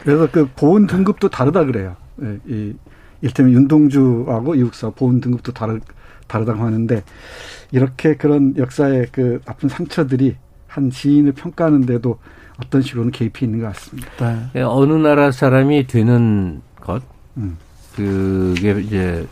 [0.02, 1.96] 그래서 그 보훈 등급도 다르다 그래요.
[2.22, 2.74] 예, 이,
[3.20, 5.80] 일테면 윤동주하고 이육사 보훈 등급도 다르,
[6.26, 7.02] 다르다고 하는데
[7.72, 10.36] 이렇게 그런 역사의 그 아픈 상처들이
[10.66, 12.18] 한 시인을 평가하는데도
[12.62, 14.10] 어떤 식으로는 개입이 있는 것 같습니다.
[14.20, 14.46] 네.
[14.56, 17.02] 예, 어느 나라 사람이 되는 것,
[17.36, 17.56] 음.
[17.94, 19.26] 그게 이제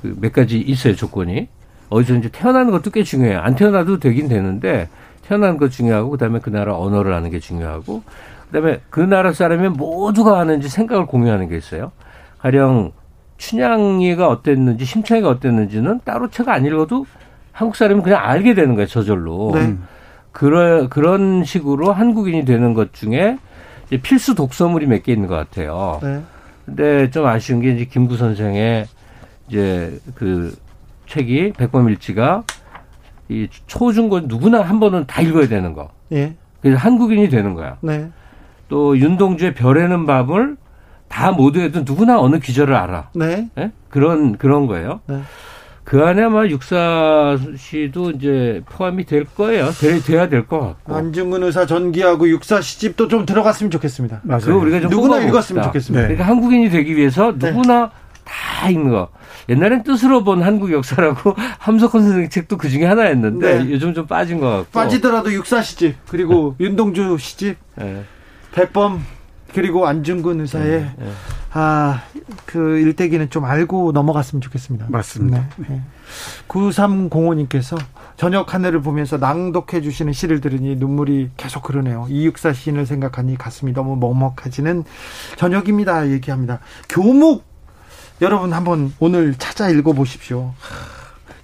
[0.00, 1.48] 그 몇 가지 있어요 조건이.
[1.88, 3.38] 어디서 이제 태어나는 것도 꽤 중요해요.
[3.40, 4.88] 안 태어나도 되긴 되는데
[5.26, 8.02] 태어나는 것 중요하고 그다음에 그 나라 언어를 아는 게 중요하고
[8.50, 11.92] 그다음에 그 나라 사람이 모두가 아는지 생각을 공유하는 게 있어요.
[12.38, 12.92] 가령
[13.38, 17.06] 춘향이가 어땠는지 심창이가 어땠는지는 따로 책 안 읽어도
[17.52, 19.52] 한국 사람은 그냥 알게 되는 거예요 저절로.
[19.54, 19.76] 네.
[20.32, 23.38] 그런 그런 식으로 한국인이 되는 것 중에
[24.02, 25.98] 필수 독서물이 몇 개 있는 것 같아요.
[26.02, 26.20] 네.
[26.64, 28.86] 근데 좀 아쉬운 게 이제 김구 선생의
[29.48, 30.54] 이제 그
[31.08, 32.44] 책이 백범일지가
[33.28, 35.90] 이 초중고 누구나 한 번은 다 읽어야 되는 거.
[36.12, 36.34] 예.
[36.60, 37.76] 그래서 한국인이 되는 거야.
[37.80, 38.08] 네.
[38.68, 40.56] 또 윤동주의 별에는 밤을
[41.08, 43.10] 다 모두해도 누구나 어느 기절을 알아.
[43.14, 43.48] 네.
[43.58, 43.72] 예?
[43.90, 45.00] 그런 그런 거예요.
[45.06, 45.20] 네.
[45.84, 49.70] 그 안에 아마 육사 씨도 이제 포함이 될 거예요.
[49.72, 50.94] 돼, 돼야 될 것 같고.
[50.94, 54.20] 안중근 의사 전기하고 육사 시집도 좀 들어갔으면 좋겠습니다.
[54.40, 55.18] 그거 우리가 좀 누구나.
[55.20, 56.02] 읽었으면 좋겠습니다.
[56.06, 57.90] 그러니까 한국인이 되기 위해서 누구나
[58.24, 59.08] 다 읽는 거.
[59.48, 63.70] 옛날엔 뜻으로 본 한국 역사라고 함석헌 선생 책도 그 중에 하나였는데 네.
[63.70, 64.70] 요즘 좀 빠진 것 같고.
[64.70, 68.04] 빠지더라도 육사 시집 그리고 윤동주 시집 예.
[68.52, 69.04] 백범
[69.52, 71.12] 그리고 안중근 의사의 예.
[71.52, 74.86] 아그 일대기는 좀 알고 넘어갔으면 좋겠습니다.
[74.88, 75.48] 맞습니다.
[75.56, 75.66] 네.
[75.68, 75.80] 네.
[76.48, 77.78] 9305님께서
[78.16, 82.06] 저녁 하늘을 보면서 낭독해 주시는 시를 들으니 눈물이 계속 흐르네요.
[82.08, 84.84] 이육사 시인을 생각하니 가슴이 너무 먹먹해지는
[85.36, 86.08] 저녁입니다.
[86.10, 86.60] 얘기합니다.
[86.88, 87.51] 교목
[88.22, 90.54] 여러분 한번 오늘 찾아 읽어 보십시오.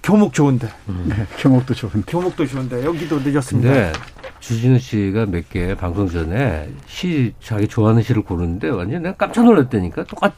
[0.01, 0.69] 교목 좋은데.
[1.05, 2.01] 네, 교목도 좋은데.
[2.07, 3.69] 교목도 좋은데 여기도 늦었습니다.
[3.69, 3.93] 근데
[4.39, 10.05] 주진우 씨가 몇 개 방송 전에 시 자기 좋아하는 시를 고르는데 완전 내가 깜짝 놀랐다니까
[10.05, 10.33] 똑같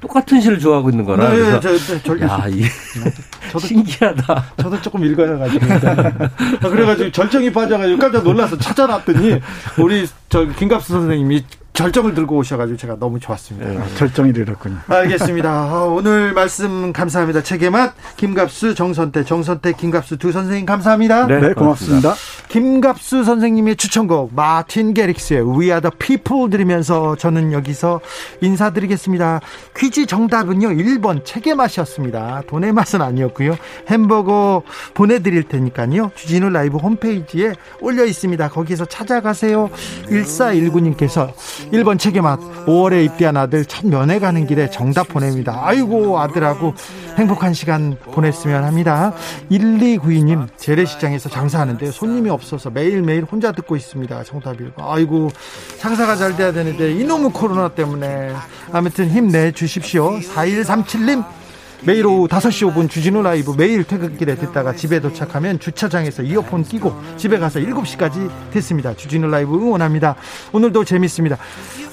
[0.00, 1.28] 똑같은 시를 좋아하고 있는 거라.
[1.30, 2.62] 네, 그래서 저, 저, 저, 야, 이
[3.52, 4.44] 저도 신기하다.
[4.56, 9.40] 저도 조금 읽어가지고 아, 그래가지고 절정이 빠져가지고 깜짝 놀라서 찾아놨더니
[9.78, 11.44] 우리 저 김갑수 선생님이
[11.74, 13.82] 절정을 들고 오셔가지고 제가 너무 좋았습니다.
[13.82, 14.76] 아, 절정이 이르렀군요.
[14.88, 15.48] 알겠습니다.
[15.50, 17.42] 아, 오늘 말씀 감사합니다.
[17.42, 21.26] 책의맛 김갑수 정선태 정선태 김갑수 두 선생님 감사합니다.
[21.26, 22.14] 네, 고맙습니다.
[22.48, 28.00] 김갑수 선생님의 추천곡 마틴 게릭스의 We Are the People 들으면서 저는 여기서
[28.42, 29.40] 인사드리겠습니다.
[29.74, 32.42] 퀴즈 정답은요 1번 책의 맛이었습니다.
[32.48, 33.56] 돈의 맛은 아니었고요.
[33.88, 34.62] 햄버거
[34.92, 36.10] 보내드릴 테니까요.
[36.16, 38.50] 주진우 라이브 홈페이지에 올려 있습니다.
[38.50, 39.70] 거기서 찾아가세요.
[40.08, 41.32] 1419님께서
[41.70, 45.60] 1번 책의 맛 5월에 입대한 아들 첫 면회 가는 길에 정답 보냅니다.
[45.62, 46.74] 아이고 아들하고
[47.16, 49.12] 행복한 시간 보냈으면 합니다.
[49.50, 54.24] 1292님 재래시장에서 장사하는데 손님이 없어서 매일매일 혼자 듣고 있습니다.
[54.24, 54.72] 정답 1번.
[54.78, 55.30] 아이고
[55.78, 58.32] 장사가 잘 돼야 되는데 이놈의 코로나 때문에
[58.72, 60.18] 아무튼 힘내 주십시오.
[60.18, 61.24] 4137님
[61.84, 67.38] 매일 오후 5시 5분 주진우 라이브 매일 퇴근길에 듣다가 집에 도착하면 주차장에서 이어폰 끼고 집에
[67.38, 68.94] 가서 7시까지 듣습니다.
[68.94, 70.14] 주진우 라이브 응원합니다.
[70.52, 71.38] 오늘도 재밌습니다.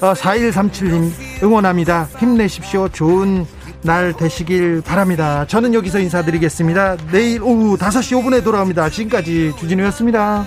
[0.01, 2.07] 어, 4137님 응원합니다.
[2.19, 2.89] 힘내십시오.
[2.89, 3.47] 좋은
[3.81, 5.45] 날 되시길 바랍니다.
[5.47, 6.97] 저는 여기서 인사드리겠습니다.
[7.11, 8.89] 내일 오후 5시 5분에 돌아옵니다.
[8.89, 10.45] 지금까지 주진우였습니다.